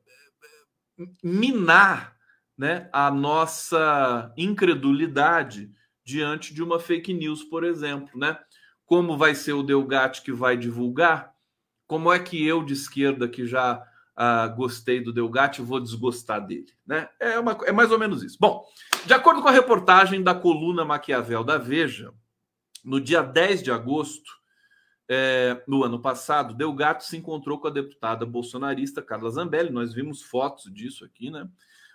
[1.23, 2.17] minar
[2.57, 5.71] né, a nossa incredulidade
[6.05, 8.19] diante de uma fake news, por exemplo.
[8.19, 8.39] Né?
[8.85, 11.33] Como vai ser o Delgatti que vai divulgar?
[11.87, 16.73] Como é que eu, de esquerda, que já ah, gostei do Delgatti, vou desgostar dele?
[16.87, 17.09] Né?
[17.19, 18.37] É, uma, é mais ou menos isso.
[18.41, 18.65] Bom,
[19.07, 22.13] de acordo com a reportagem da coluna Maquiavel da Veja,
[22.85, 24.31] no dia 10 de agosto,
[25.09, 30.23] é, no ano passado, Delgato se encontrou com a deputada bolsonarista Carla Zambelli, nós vimos
[30.23, 31.49] fotos disso aqui, né?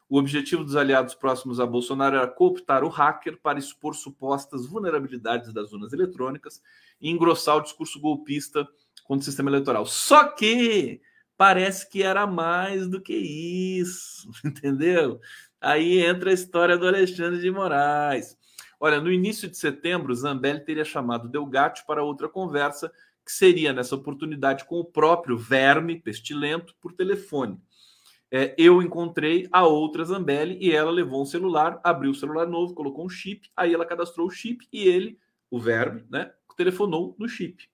[0.10, 5.52] O objetivo dos aliados próximos a Bolsonaro era cooptar o hacker para expor supostas vulnerabilidades
[5.52, 6.62] das urnas eletrônicas
[7.02, 8.66] e engrossar o discurso golpista
[9.04, 9.86] contra o sistema eleitoral.
[9.86, 11.02] Só que
[11.38, 15.20] parece que era mais do que isso, entendeu?
[15.62, 18.36] Aí entra a história do Alexandre de Moraes.
[18.80, 22.92] Olha, no início de setembro, Zambelli teria chamado Delgatti para outra conversa,
[23.26, 27.60] que seria nessa oportunidade com o próprio verme pestilento por telefone.
[28.30, 32.74] É, eu encontrei a outra Zambelli e ela levou um celular, abriu o celular novo,
[32.74, 35.18] colocou um chip, aí ela cadastrou o chip e ele,
[35.50, 37.70] o verme, né, telefonou no chip.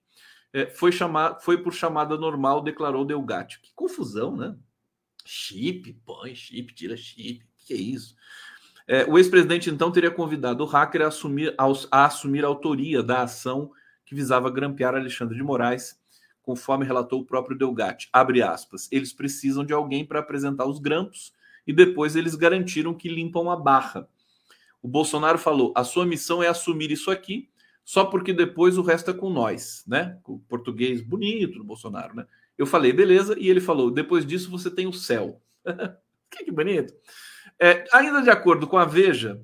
[0.54, 3.60] É, foi, chamar, foi por chamada normal, declarou Delgatti.
[3.60, 4.54] Que confusão, né?
[5.24, 8.14] Chip, põe chip, tira chip, que é isso?
[8.86, 13.22] É, o ex-presidente, então, teria convidado o hacker a assumir, a, assumir a autoria da
[13.22, 13.72] ação
[14.06, 15.98] que visava grampear Alexandre de Moraes,
[16.40, 18.08] conforme relatou o próprio Delgatti.
[18.12, 18.88] Abre aspas.
[18.92, 21.32] Eles precisam de alguém para apresentar os grampos
[21.66, 24.08] e depois eles garantiram que limpam a barra.
[24.80, 27.48] O Bolsonaro falou: a sua missão é assumir isso aqui,
[27.84, 30.18] só porque depois o resto é com nós, né?
[30.24, 32.26] O português bonito do Bolsonaro, né?
[32.56, 35.42] Eu falei, beleza, e ele falou: depois disso você tem o céu.
[36.30, 36.94] que, bonito.
[37.60, 39.40] É, ainda de acordo com a Veja,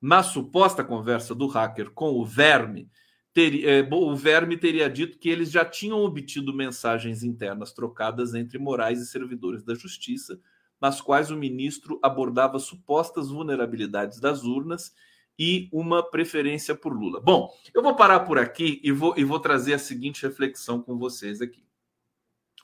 [0.00, 2.90] na suposta conversa do hacker com o Verme,
[3.32, 8.58] ter, é, o Verme teria dito que eles já tinham obtido mensagens internas trocadas entre
[8.58, 10.40] Moraes e servidores da Justiça,
[10.80, 14.92] nas quais o ministro abordava supostas vulnerabilidades das urnas
[15.38, 17.20] e uma preferência por Lula.
[17.20, 20.96] Bom, eu vou parar por aqui e vou, e vou trazer a seguinte reflexão com
[20.96, 21.64] vocês aqui.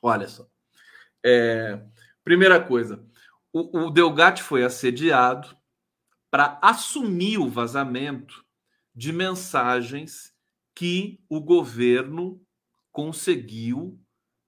[0.03, 0.49] Olha só.
[1.25, 1.83] É,
[2.25, 3.05] primeira coisa,
[3.53, 5.57] o, o Delgatti foi assediado
[6.31, 8.45] para assumir o vazamento
[8.95, 10.33] de mensagens
[10.75, 12.41] que o governo
[12.93, 14.01] conseguiu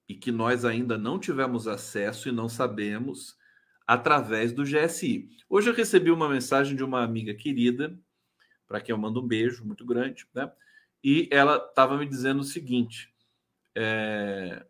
[0.07, 3.35] e que nós ainda não tivemos acesso e não sabemos
[3.85, 5.29] através do GSI.
[5.49, 7.97] Hoje eu recebi uma mensagem de uma amiga querida,
[8.67, 10.51] para quem eu mando um beijo muito grande, né?
[11.03, 13.13] E ela estava me dizendo o seguinte:
[13.75, 14.65] é,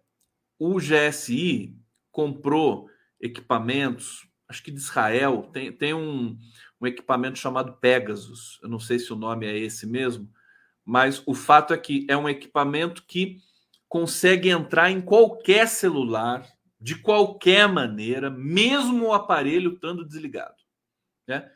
[0.57, 1.77] o GSI
[2.11, 2.89] comprou
[3.19, 6.37] equipamentos, acho que de Israel, tem, tem um,
[6.79, 8.59] um equipamento chamado Pegasus.
[8.61, 10.29] Eu não sei se o nome é esse mesmo,
[10.83, 13.37] mas o fato é que é um equipamento que
[13.87, 16.47] consegue entrar em qualquer celular,
[16.79, 20.55] de qualquer maneira, mesmo o aparelho estando desligado.
[21.27, 21.49] Né?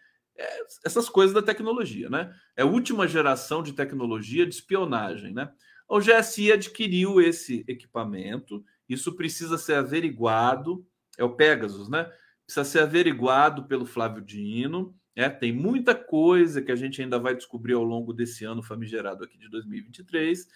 [0.85, 2.33] Essas coisas da tecnologia, né?
[2.55, 5.51] É a última geração de tecnologia de espionagem, né?
[5.87, 10.85] O GSI adquiriu esse equipamento, isso precisa ser averiguado
[11.17, 12.09] é o Pegasus, né?
[12.45, 14.95] Precisa ser averiguado pelo Flávio Dino.
[15.15, 19.23] É, tem muita coisa que a gente ainda vai descobrir ao longo desse ano famigerado
[19.23, 20.47] aqui de 2023.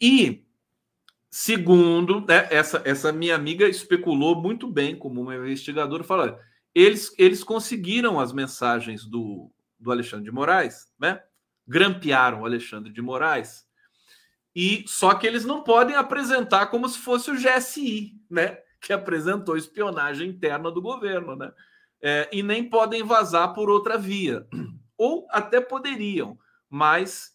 [0.00, 0.44] E,
[1.30, 6.36] segundo, né, essa, essa minha amiga especulou muito bem como uma investigadora, falando,
[6.74, 11.22] eles, eles conseguiram as mensagens do, do Alexandre de Moraes, né?
[11.66, 13.66] Grampearam o Alexandre de Moraes,
[14.54, 18.58] e só que eles não podem apresentar como se fosse o GSI, né?
[18.82, 21.52] que apresentou espionagem interna do governo, né?
[22.02, 24.44] É, e nem podem vazar por outra via.
[24.98, 26.36] Ou até poderiam,
[26.68, 27.30] mas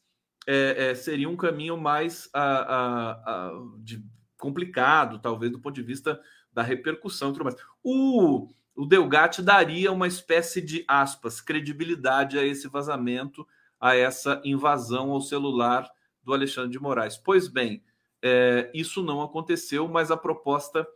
[0.46, 4.04] é, é, seria um caminho mais a, a, a, de,
[4.38, 6.20] complicado, talvez, do ponto de vista
[6.52, 7.62] da repercussão e.
[7.82, 13.48] O, o Delgatti daria uma espécie de, aspas, credibilidade a esse vazamento,
[13.80, 15.90] a essa invasão ao celular
[16.24, 17.18] do Alexandre de Moraes.
[17.18, 17.84] Pois bem,
[18.22, 20.88] é, isso não aconteceu, mas a proposta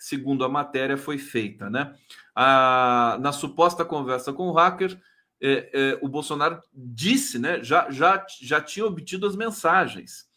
[0.00, 1.68] segundo a matéria, foi feita.
[1.68, 1.94] Né?
[2.34, 4.98] A, na suposta conversa com o hacker,
[5.40, 10.28] é, é, o Bolsonaro disse, né, já, já, já tinha obtido as mensagens.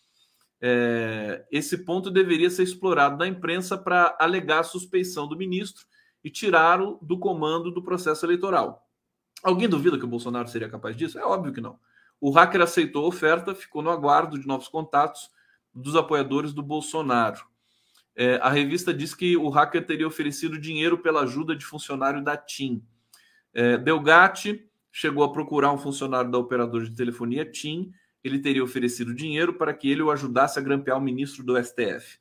[0.61, 5.85] é, esse ponto deveria ser explorado na imprensa para alegar a suspeição do ministro
[6.23, 8.87] e tirá-lo do comando do processo eleitoral.
[9.43, 11.19] Alguém duvida que o Bolsonaro seria capaz disso?
[11.19, 11.77] É óbvio que não.
[12.19, 15.29] O hacker aceitou a oferta, ficou no aguardo de novos contatos
[15.73, 17.45] dos apoiadores do Bolsonaro.
[18.15, 22.37] É, a revista diz que o hacker teria oferecido dinheiro pela ajuda de funcionário da
[22.37, 22.81] TIM.
[23.53, 27.91] É, Delgatti chegou a procurar um funcionário da operadora de telefonia TIM.
[28.23, 32.19] Ele teria oferecido dinheiro para que ele o ajudasse a grampear o ministro do STF.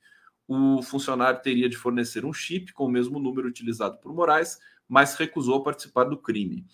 [0.54, 5.14] O funcionário teria de fornecer um chip com o mesmo número utilizado por Moraes, mas
[5.14, 6.66] recusou participar do crime.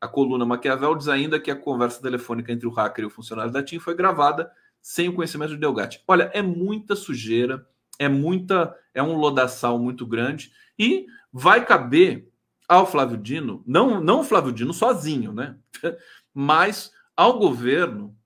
[0.00, 3.52] A coluna Maquiavel diz ainda que a conversa telefônica entre o hacker e o funcionário
[3.52, 6.02] da TIM foi gravada sem o conhecimento de Delgatti.
[6.08, 7.68] Olha, é muita sujeira,
[7.98, 12.30] é muita, é um lodaçal muito grande e vai caber
[12.66, 15.58] ao Flávio Dino, não, não Flávio Dino sozinho, né?
[16.32, 18.16] Mas ao governo,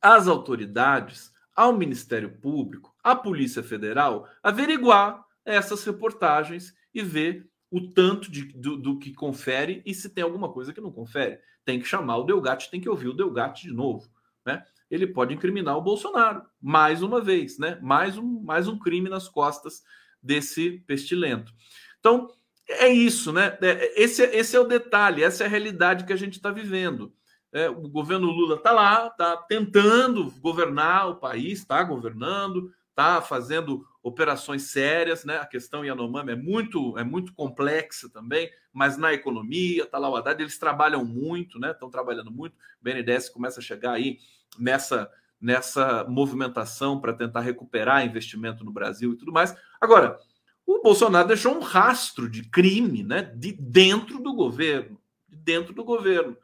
[0.00, 8.30] às autoridades, ao Ministério Público, à Polícia Federal, averiguar essas reportagens e ver o tanto
[8.30, 11.40] de, do, do, que confere e se tem alguma coisa que não confere.
[11.64, 14.08] Tem que chamar o Delgatti, tem que ouvir o Delgatti de novo.
[14.46, 14.64] Né?
[14.88, 17.76] Ele pode incriminar o Bolsonaro, mais uma vez, né?
[17.82, 19.82] mais, um, mais um crime nas costas
[20.22, 21.52] desse pestilento.
[21.98, 22.32] Então,
[22.68, 23.58] é isso, né?
[23.60, 27.12] É, esse, esse é o detalhe, essa é a realidade que a gente está vivendo.
[27.52, 33.86] É, o governo Lula está lá, está tentando governar o país, está governando, está fazendo
[34.02, 35.38] operações sérias, né?
[35.38, 40.16] A questão Yanomami é muito é muito complexa também, mas na economia, tá lá o
[40.16, 41.70] Haddad, eles trabalham muito, né?
[41.70, 42.54] Estão trabalhando muito.
[42.54, 44.18] O BNDES começa a chegar aí
[44.58, 49.56] nessa nessa movimentação para tentar recuperar investimento no Brasil e tudo mais.
[49.80, 50.18] Agora,
[50.66, 53.22] o Bolsonaro deixou um rastro de crime, né?
[53.22, 56.36] De dentro do governo, de dentro do governo.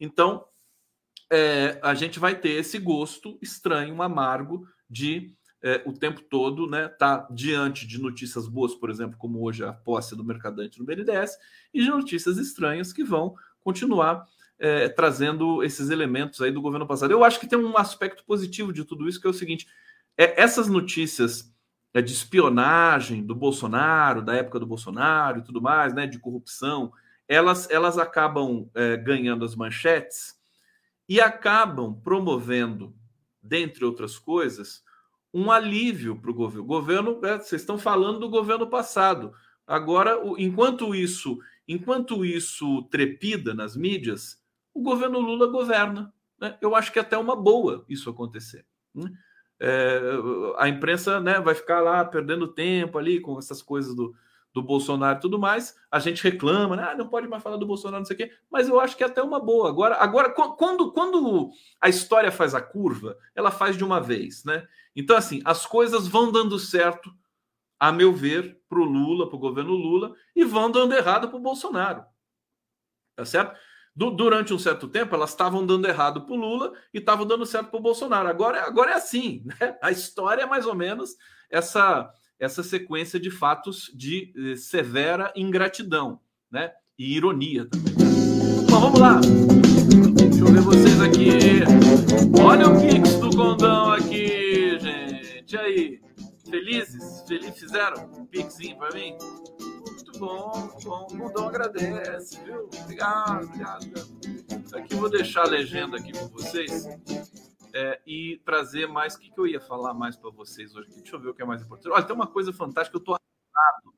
[0.00, 0.44] Então,
[1.30, 6.88] é, a gente vai ter esse gosto estranho, amargo de é, o tempo todo né,
[6.88, 11.36] tá diante de notícias boas, por exemplo, como hoje a posse do mercadante no BNDES,
[11.72, 14.26] e de notícias estranhas que vão continuar
[14.58, 17.10] é, trazendo esses elementos aí do governo passado.
[17.10, 19.66] Eu acho que tem um aspecto positivo de tudo isso, que é o seguinte:
[20.16, 21.54] é, essas notícias
[21.94, 26.92] é, de espionagem do Bolsonaro, da época do Bolsonaro e tudo mais, né, de corrupção,
[27.28, 30.39] elas, elas acabam é, ganhando as manchetes
[31.10, 32.94] e acabam promovendo,
[33.42, 34.84] dentre outras coisas,
[35.34, 36.64] um alívio para o governo.
[36.64, 39.32] Governo, é, vocês estão falando do governo passado.
[39.66, 44.40] Agora, enquanto isso, enquanto isso trepida nas mídias,
[44.72, 46.14] o governo Lula governa.
[46.40, 46.56] Né?
[46.60, 48.64] Eu acho que é até uma boa isso acontecer.
[48.94, 49.10] Né?
[49.58, 50.00] É,
[50.58, 54.14] a imprensa né, vai ficar lá perdendo tempo ali com essas coisas do,
[54.52, 56.88] do Bolsonaro e tudo mais, a gente reclama, né?
[56.90, 59.04] Ah, não pode mais falar do Bolsonaro, não sei o quê, mas eu acho que
[59.04, 59.68] é até uma boa.
[59.68, 64.66] Agora, agora quando, quando a história faz a curva, ela faz de uma vez, né?
[64.94, 67.12] Então, assim, as coisas vão dando certo,
[67.78, 71.36] a meu ver, para o Lula, para o governo Lula, e vão dando errado para
[71.36, 72.04] o Bolsonaro.
[73.14, 73.58] Tá certo?
[73.94, 77.44] Du durante um certo tempo, elas estavam dando errado para o Lula e estavam dando
[77.46, 78.28] certo para o Bolsonaro.
[78.28, 79.78] Agora, agora é assim, né?
[79.82, 81.16] A história é mais ou menos
[81.50, 86.18] essa essa sequência de fatos de eh, severa ingratidão,
[86.50, 86.72] né?
[86.98, 87.94] E ironia também.
[88.68, 89.20] Bom, vamos lá.
[89.20, 91.30] Deixa eu ver vocês aqui.
[92.42, 95.54] Olha o Pix do Condão aqui, gente.
[95.54, 96.00] E aí?
[96.48, 97.22] Felizes?
[97.28, 99.16] Felizes fizeram um Pixinho para mim?
[99.86, 101.06] Muito bom, bom.
[101.10, 102.68] O Condão agradece, viu?
[102.82, 103.84] Obrigado, obrigado.
[103.84, 104.76] obrigado.
[104.76, 106.88] Aqui vou deixar a legenda aqui com vocês
[107.74, 109.14] é, e trazer mais.
[109.14, 110.88] O que, que eu ia falar mais para vocês hoje?
[110.96, 111.92] Deixa eu ver o que é mais importante.
[111.92, 113.94] Olha, tem uma coisa fantástica, eu tô arrasado.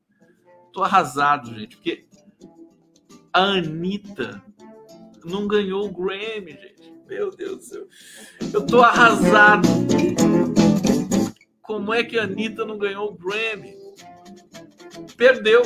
[0.71, 2.07] Tô arrasado, gente, porque
[3.31, 4.43] a Anitta
[5.23, 6.93] não ganhou o Grammy, gente.
[7.07, 7.87] Meu Deus do céu.
[8.53, 9.67] Eu tô arrasado.
[11.61, 13.75] Como é que a Anitta não ganhou o Grammy?
[15.17, 15.61] Perdeu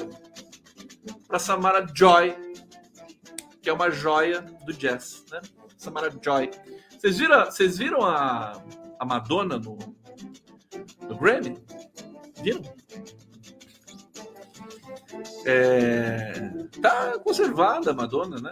[1.28, 2.36] para Samara Joy,
[3.62, 5.42] que é uma joia do jazz, né?
[5.78, 6.50] Samara Joy.
[6.98, 8.60] Vocês viram, vocês viram a,
[9.00, 9.78] a Madonna no,
[11.02, 11.56] no Grammy?
[12.42, 12.64] Viram?
[15.46, 16.32] É,
[16.82, 18.52] tá conservada a Madonna, né?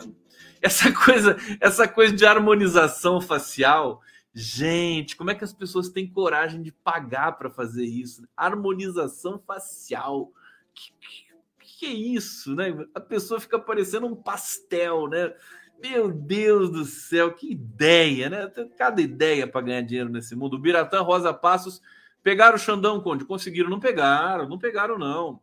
[0.62, 6.62] Essa coisa, essa coisa de harmonização facial, gente, como é que as pessoas têm coragem
[6.62, 8.28] de pagar para fazer isso?
[8.38, 10.32] Harmonização facial,
[10.74, 12.76] que, que, que é isso, né?
[12.94, 15.34] A pessoa fica parecendo um pastel, né?
[15.80, 18.48] Meu Deus do céu, que ideia, né?
[18.78, 20.56] Cada ideia para ganhar dinheiro nesse mundo.
[20.56, 21.82] O Biratã, Rosa Passos,
[22.24, 23.26] pegaram o Xandão, Conde?
[23.26, 23.70] Conseguiram?
[23.70, 25.42] Não pegaram, não pegaram, não.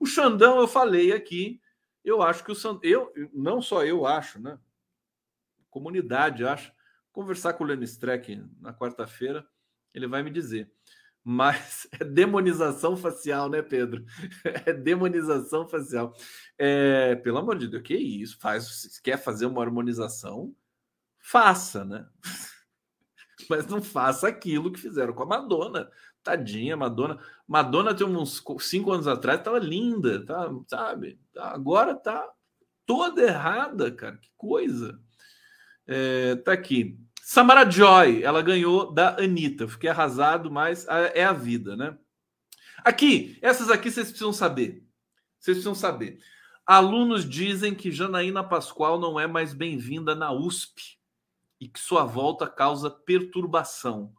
[0.00, 1.60] O Xandão, eu falei aqui,
[2.04, 4.58] eu acho que o Xandão, eu, não só eu acho, né?
[5.70, 6.72] Comunidade acho.
[7.12, 9.46] Conversar com o Lenny Streck na quarta-feira,
[9.94, 10.70] ele vai me dizer.
[11.24, 14.04] Mas é demonização facial, né, Pedro?
[14.66, 16.14] É demonização facial.
[16.58, 18.38] É, pelo amor de Deus, que isso?
[18.38, 20.54] Faz, se quer fazer uma harmonização,
[21.18, 22.06] faça, né?
[23.48, 25.90] Mas não faça aquilo que fizeram com a Madonna.
[26.22, 27.18] Tadinha, Madonna.
[27.46, 31.20] Madonna tem uns cinco anos atrás estava linda, tá, sabe?
[31.36, 32.26] Agora tá
[32.86, 34.16] toda errada, cara.
[34.16, 34.98] Que coisa.
[35.86, 36.98] É, tá aqui.
[37.26, 39.66] Samara Joy, ela ganhou da Anitta.
[39.66, 41.96] Fiquei arrasado, mas é a vida, né?
[42.84, 44.86] Aqui, essas aqui vocês precisam saber.
[45.40, 46.18] Vocês precisam saber.
[46.66, 50.98] Alunos dizem que Janaína Pascoal não é mais bem-vinda na USP
[51.58, 54.12] e que sua volta causa perturbação.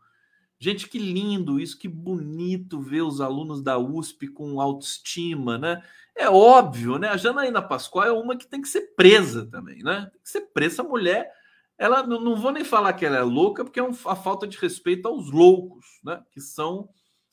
[0.58, 5.84] Gente, que lindo isso, que bonito ver os alunos da USP com autoestima, né?
[6.16, 7.10] É óbvio, né?
[7.10, 10.10] A Janaína Pascoal é uma que tem que ser presa também, né?
[10.12, 10.74] Tem que ser presa.
[10.74, 11.32] Essa mulher
[11.78, 14.58] ela não vou nem falar que ela é louca, porque é um, a falta de
[14.58, 16.24] respeito aos loucos, né?
[16.32, 16.90] Que são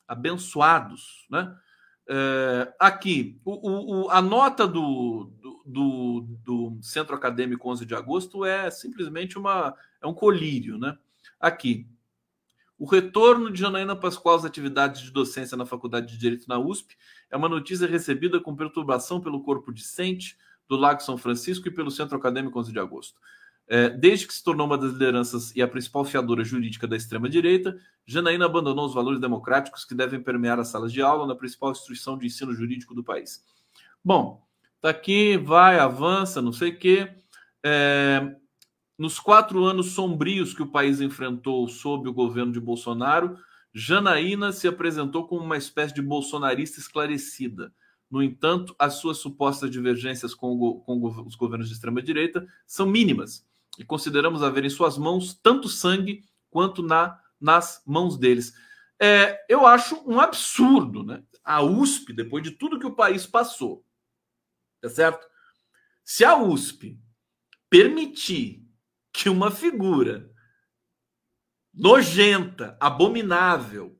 [0.06, 1.56] abençoados, né?
[2.08, 5.32] É, aqui, o, o, a nota do,
[5.64, 10.98] do, do, Centro Acadêmico 11 de agosto é simplesmente uma, é um colírio, né?
[11.38, 11.86] Aqui,
[12.76, 16.96] o retorno de Janaína Pascoal às atividades de docência na Faculdade de Direito na USP
[17.30, 20.36] é uma notícia recebida com perturbação pelo corpo discente
[20.68, 23.20] do Lago São Francisco e pelo Centro Acadêmico 11 de agosto.
[23.68, 27.78] É, desde que se tornou uma das lideranças e a principal fiadora jurídica da extrema-direita,
[28.06, 32.18] Janaína abandonou os valores democráticos que devem permear as salas de aula na principal instituição
[32.18, 33.44] de ensino jurídico do país.
[34.04, 34.44] Bom,
[34.80, 37.14] tá aqui, vai, avança, não sei o quê.
[37.64, 38.34] É,
[38.98, 43.38] nos quatro anos sombrios que o país enfrentou sob o governo de Bolsonaro,
[43.72, 47.72] Janaína se apresentou como uma espécie de bolsonarista esclarecida.
[48.10, 53.46] No entanto, as suas supostas divergências com, com os governos de extrema-direita são mínimas
[53.78, 58.54] e consideramos haver em suas mãos tanto sangue quanto na, nas mãos deles.
[59.00, 61.24] É, eu acho um absurdo, né?
[61.42, 63.84] A USP, depois de tudo que o país passou,
[64.80, 65.26] tá certo?
[66.04, 67.00] Se a USP
[67.68, 68.64] permitir
[69.12, 70.30] que uma figura
[71.72, 73.98] nojenta, abominável,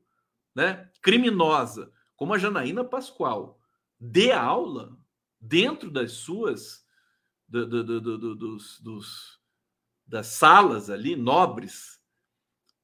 [0.55, 3.59] né, criminosa, como a Janaína Pascoal,
[3.99, 4.97] dê aula
[5.39, 6.85] dentro das suas
[7.47, 9.39] do, do, do, dos, dos,
[10.13, 11.99] das salas ali nobres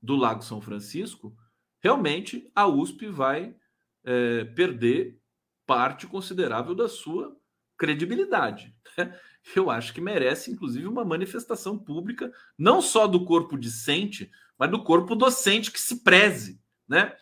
[0.02, 1.38] do Lago São Francisco,
[1.80, 3.56] realmente a USP vai
[4.04, 5.22] é, perder
[5.64, 7.38] parte considerável da sua
[7.78, 8.76] credibilidade.
[9.56, 14.84] Eu acho que merece, inclusive, uma manifestação pública, não só do corpo discente, mas do
[14.84, 17.16] corpo docente que se preze, né?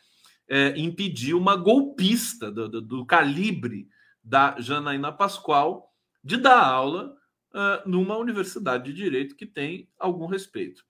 [0.47, 3.89] É, impedir uma golpista do, do, do, calibre
[4.24, 5.93] da Janaína Pascoal
[6.24, 7.14] de dar aula
[7.54, 10.84] uh, numa universidade de direito que tem algum respeito.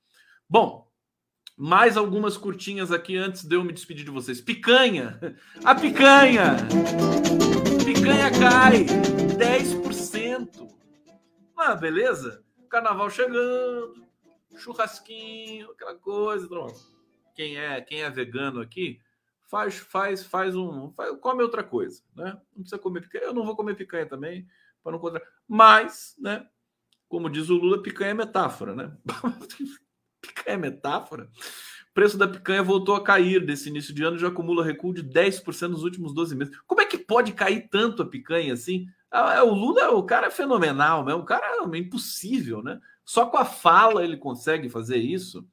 [0.49, 0.87] Bom,
[1.57, 4.39] mais algumas curtinhas aqui antes de eu me despedir de vocês.
[4.39, 5.19] Picanha!
[5.63, 6.55] A picanha!
[7.83, 8.85] Picanha cai
[9.37, 10.67] 10%.
[11.57, 12.43] Ah, beleza?
[12.69, 14.05] Carnaval chegando,
[14.57, 16.47] churrasquinho, aquela coisa.
[17.33, 18.99] Quem é, quem é vegano aqui,
[19.47, 22.39] faz faz faz um, faz, come outra coisa, né?
[22.55, 23.25] Não precisa comer picanha.
[23.25, 24.47] Eu não vou comer picanha também,
[24.83, 25.21] para não contra.
[25.47, 26.45] Mas, né?
[27.07, 28.91] Como diz o Lula, picanha é metáfora, né?
[30.21, 31.29] picanha é metáfora?
[31.89, 35.03] O preço da picanha voltou a cair desse início de ano, já acumula recuo de
[35.03, 36.57] 10% nos últimos 12 meses.
[36.67, 38.85] Como é que pode cair tanto a picanha assim?
[39.09, 41.13] Ah, é, o Lula, o cara é fenomenal, né?
[41.13, 42.79] O cara é impossível, né?
[43.05, 45.47] Só com a fala ele consegue fazer isso.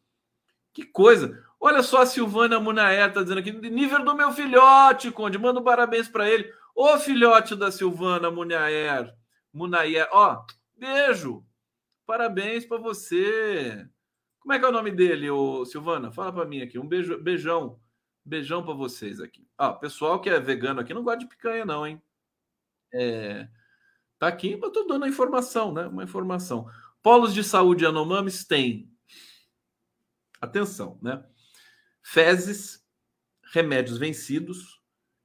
[0.72, 1.40] Que coisa.
[1.60, 5.64] Olha só a Silvana Munaer tá dizendo aqui, nível do meu filhote, Conde, manda um
[5.64, 6.52] parabéns para ele.
[6.74, 9.14] Ô filhote da Silvana Munaer,
[9.54, 10.44] Munaer, ó,
[10.76, 11.46] beijo.
[12.04, 13.88] Parabéns para você.
[14.40, 16.12] Como é que é o nome dele, ô Silvana?
[16.12, 16.78] Fala para mim aqui.
[16.78, 17.80] Um beijo, beijão.
[18.24, 19.46] Beijão para vocês aqui.
[19.56, 22.02] Ó, pessoal que é vegano aqui não gosta de picanha não, hein?
[22.92, 23.48] É,
[24.18, 25.86] tá aqui, eu tô dando a informação, né?
[25.86, 26.66] Uma informação.
[27.02, 28.90] Polos de saúde Anomames tem
[30.40, 31.24] atenção, né?
[32.02, 32.84] Fezes,
[33.52, 34.80] remédios vencidos,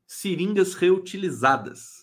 [0.06, 1.99] seringas reutilizadas.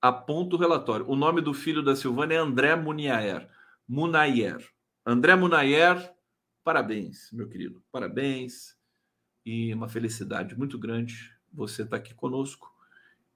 [0.00, 1.08] Aponta o relatório.
[1.08, 3.48] O nome do filho da Silvana é André Muniaer.
[3.88, 4.64] Munayer.
[5.04, 6.12] André Munayer,
[6.62, 7.82] parabéns, meu querido.
[7.90, 8.76] Parabéns.
[9.44, 12.70] E uma felicidade muito grande você estar aqui conosco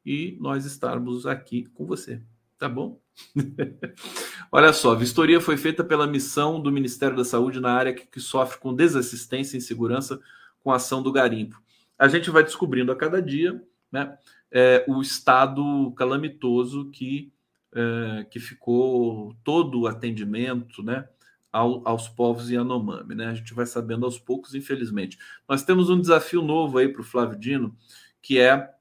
[0.05, 2.23] e nós estarmos aqui com você.
[2.59, 3.01] Tá bom?
[4.53, 8.07] Olha só, a vistoria foi feita pela missão do Ministério da Saúde na área que,
[8.07, 10.21] que sofre com desassistência e insegurança
[10.63, 11.61] com a ação do garimpo.
[11.99, 14.17] A gente vai descobrindo a cada dia né,
[14.53, 17.33] é, o estado calamitoso que,
[17.75, 21.09] é, que ficou todo o atendimento, né,
[21.51, 23.27] ao, aos povos Yanomami, né?
[23.27, 25.19] A gente vai sabendo aos poucos, infelizmente.
[25.49, 27.77] Nós temos um desafio novo aí para o Flávio Dino,
[28.23, 28.73] que é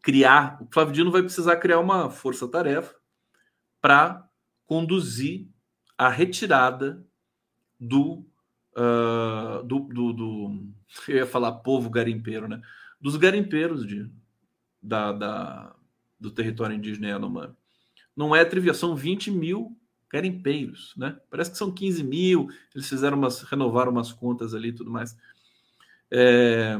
[0.00, 0.62] criar.
[0.62, 2.94] O Flávio Dino vai precisar criar uma força-tarefa
[3.80, 4.28] para
[4.66, 5.48] conduzir
[5.98, 7.04] a retirada
[7.78, 8.24] do,
[8.76, 10.68] uh, do, do, do,
[11.08, 12.62] Eu ia falar povo garimpeiro, né?
[13.00, 14.08] Dos garimpeiros de,
[14.82, 15.76] da, da,
[16.18, 17.54] do território indígena Yanomami.
[18.16, 19.76] Não é trivia, são 20 mil
[20.10, 21.16] garimpeiros, né?
[21.30, 25.16] Parece que são 15 mil, eles fizeram umas, renovaram umas contas ali e tudo mais.
[26.10, 26.78] É,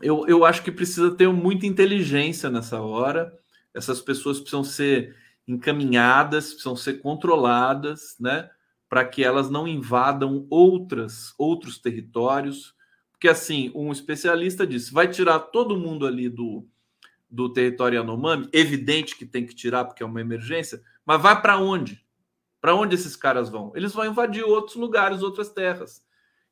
[0.00, 3.32] eu, eu acho que precisa ter muita inteligência nessa hora.
[3.74, 5.14] Essas pessoas precisam ser
[5.46, 8.48] encaminhadas, precisam ser controladas, né?
[8.88, 12.74] Para que elas não invadam outras outros territórios.
[13.12, 16.66] Porque assim, um especialista disse: vai tirar todo mundo ali do,
[17.30, 21.58] do território Yanomami, evidente que tem que tirar porque é uma emergência, mas vai para
[21.58, 22.04] onde?
[22.60, 23.72] Para onde esses caras vão?
[23.74, 26.02] Eles vão invadir outros lugares, outras terras.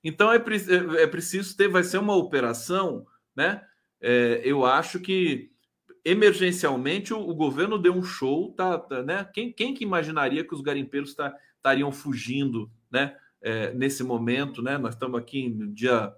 [0.05, 3.63] Então é, é, é preciso ter, vai ser uma operação, né?
[4.01, 5.51] É, eu acho que
[6.05, 9.29] emergencialmente o, o, governo deu um show, tá, tá, né?
[9.35, 13.17] Quem, quem que imaginaria que os garimpeiros tá, estariam fugindo, né?
[13.43, 14.79] É, nesse momento, né?
[14.79, 16.15] Nós estamos aqui no dia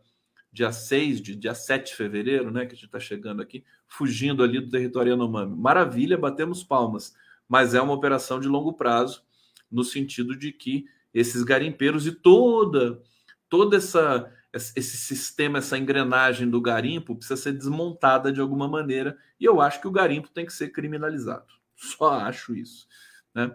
[0.50, 2.66] dia 6, de, dia 7 de fevereiro, né?
[2.66, 5.56] Que a gente está chegando aqui, fugindo ali do território Yanomami.
[5.56, 7.14] Maravilha, batemos palmas,
[7.48, 9.22] mas é uma operação de longo prazo
[9.70, 13.02] no sentido de que esses garimpeiros e toda
[13.48, 19.44] toda essa esse sistema, essa engrenagem do garimpo precisa ser desmontada de alguma maneira, e
[19.44, 21.46] eu acho que o garimpo tem que ser criminalizado.
[21.76, 22.86] Só acho isso.
[23.34, 23.54] Né?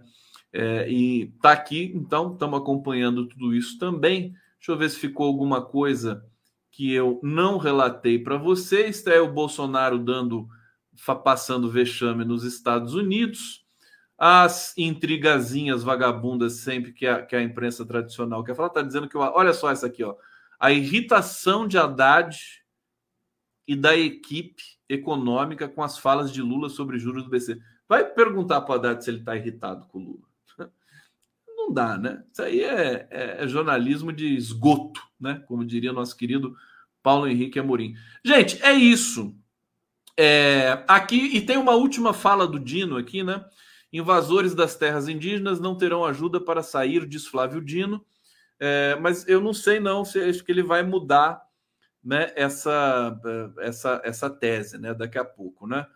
[0.52, 4.36] É, e tá aqui, então, estamos acompanhando tudo isso também.
[4.58, 6.24] Deixa eu ver se ficou alguma coisa
[6.74, 9.06] que eu não relatei para vocês.
[9.08, 10.50] É o Bolsonaro dando,
[11.24, 13.64] passando vexame nos Estados Unidos
[14.18, 19.18] as intrigazinhas vagabundas sempre que a, que a imprensa tradicional quer falar, está dizendo que,
[19.18, 20.16] olha só essa aqui, ó,
[20.60, 22.38] a irritação de Haddad
[23.68, 27.60] e da equipe econômica com as falas de Lula sobre juros do BC.
[27.88, 30.13] Vai perguntar para Haddad se ele está irritado com o Lula.
[31.64, 32.22] Não dá, né?
[32.32, 35.42] Isso aí é, é, é, jornalismo de esgoto, né?
[35.48, 36.56] Como diria nosso querido
[37.02, 37.96] Paulo Henrique Amorim.
[38.24, 39.34] Gente, é isso.
[40.20, 43.46] É, aqui, e tem uma última fala do Dino aqui, né?
[43.94, 48.06] Invasores das terras indígenas não terão ajuda para sair, diz Flávio Dino.
[48.60, 51.42] É, mas eu não sei não se acho que ele vai mudar
[52.04, 53.18] né, essa,
[53.60, 55.66] essa, essa tese né, daqui a pouco.
[55.66, 55.88] Né?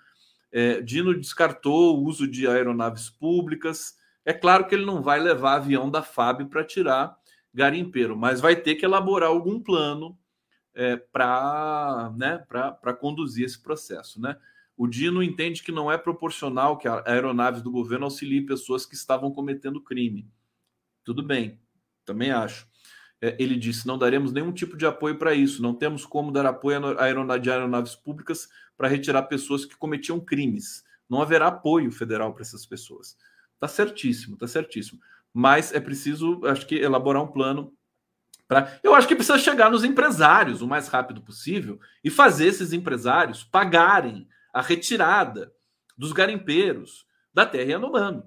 [0.49, 3.97] É, Dino descartou o uso de aeronaves públicas.
[4.28, 7.17] É claro que ele não vai levar avião da FAB para tirar
[7.53, 10.19] garimpeiro, mas vai ter que elaborar algum plano
[10.75, 12.45] é, para né,
[12.99, 14.19] conduzir esse processo.
[14.19, 14.38] Né?
[14.75, 19.32] O Dino entende que não é proporcional que aeronaves do governo auxiliem pessoas que estavam
[19.32, 20.30] cometendo crime.
[21.05, 21.57] Tudo bem,
[22.03, 22.67] também acho.
[23.21, 26.45] É, ele disse: não daremos nenhum tipo de apoio para isso, não temos como dar
[26.45, 30.84] apoio a aeronaves públicas para retirar pessoas que cometiam crimes.
[31.09, 33.15] Não haverá apoio federal para essas pessoas.
[33.60, 34.99] Tá certíssimo, tá certíssimo.
[35.34, 37.74] Mas é preciso, acho que, elaborar um plano
[38.47, 38.80] para.
[38.82, 43.43] Eu acho que precisa chegar nos empresários o mais rápido possível e fazer esses empresários
[43.43, 45.53] pagarem a retirada
[45.97, 48.24] dos garimpeiros da terra Yanomami.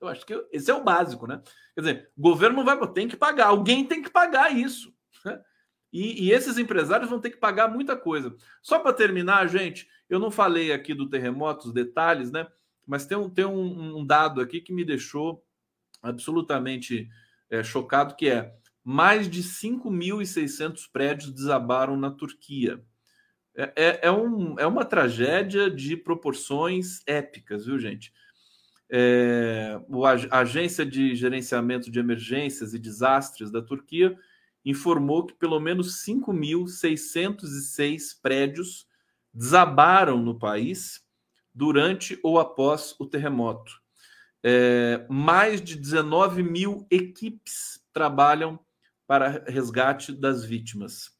[0.00, 1.42] Eu acho que esse é o básico, né?
[1.74, 4.92] Quer dizer, o governo vai tem que pagar, alguém tem que pagar isso.
[5.24, 5.40] Né?
[5.92, 8.34] E, e esses empresários vão ter que pagar muita coisa.
[8.62, 12.46] Só para terminar, gente, eu não falei aqui do terremoto, os detalhes, né?
[12.90, 15.46] Mas tem um, tem um, um dado aqui que me deixou
[16.02, 17.08] absolutamente
[17.48, 22.82] é, chocado, que é mais de 5.600 prédios desabaram na Turquia.
[23.54, 28.12] É, é, é, um, é uma tragédia de proporções épicas, viu, gente?
[28.90, 29.80] É,
[30.28, 34.18] a Agência de Gerenciamento de Emergências e Desastres da Turquia
[34.64, 38.88] informou que pelo menos 5.606 prédios
[39.32, 41.08] desabaram no país
[41.54, 43.72] durante ou após o terremoto.
[44.42, 48.58] É, mais de 19 mil equipes trabalham
[49.06, 51.10] para resgate das vítimas.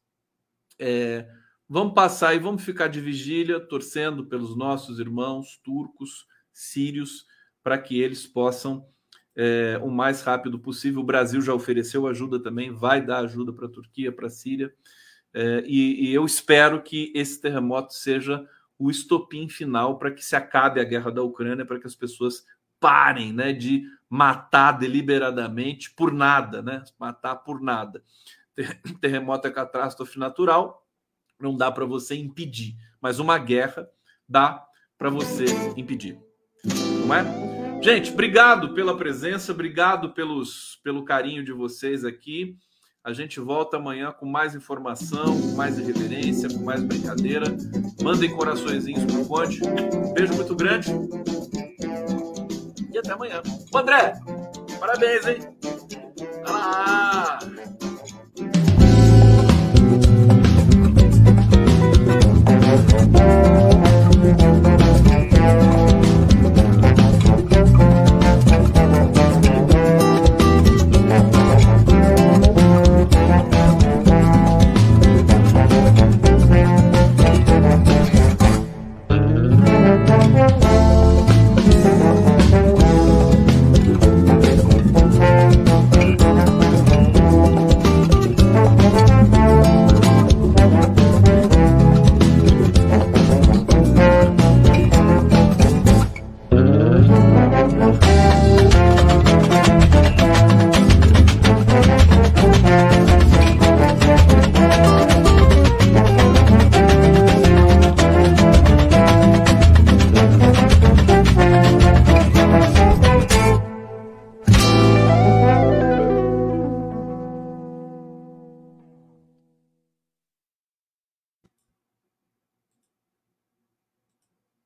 [0.79, 1.27] É,
[1.73, 7.25] Vamos passar e vamos ficar de vigília, torcendo pelos nossos irmãos turcos, sírios,
[7.63, 8.85] para que eles possam,
[9.33, 10.99] é, o mais rápido possível.
[10.99, 14.73] O Brasil já ofereceu ajuda também, vai dar ajuda para a Turquia, para a Síria.
[15.33, 18.45] É, e, e eu espero que esse terremoto seja
[18.81, 22.43] o estopim final para que se acabe a guerra da Ucrânia, para que as pessoas
[22.79, 26.83] parem né, de matar deliberadamente por nada, né?
[26.99, 28.03] Matar por nada.
[28.99, 30.83] Terremoto é catástrofe natural,
[31.39, 33.87] não dá para você impedir, mas uma guerra
[34.27, 34.65] dá
[34.97, 35.45] para você
[35.77, 36.19] impedir.
[37.05, 37.81] Não é?
[37.83, 42.57] Gente, obrigado pela presença, obrigado pelos, pelo carinho de vocês aqui.
[43.03, 47.47] A gente volta amanhã com mais informação, com mais irreverência, com mais brincadeira.
[48.03, 49.59] Mandem coraçõezinhos pro Conte.
[50.13, 50.91] Beijo muito grande.
[52.93, 53.41] E até amanhã.
[53.73, 54.13] André,
[54.79, 55.39] parabéns, hein?
[56.45, 57.00] Ah,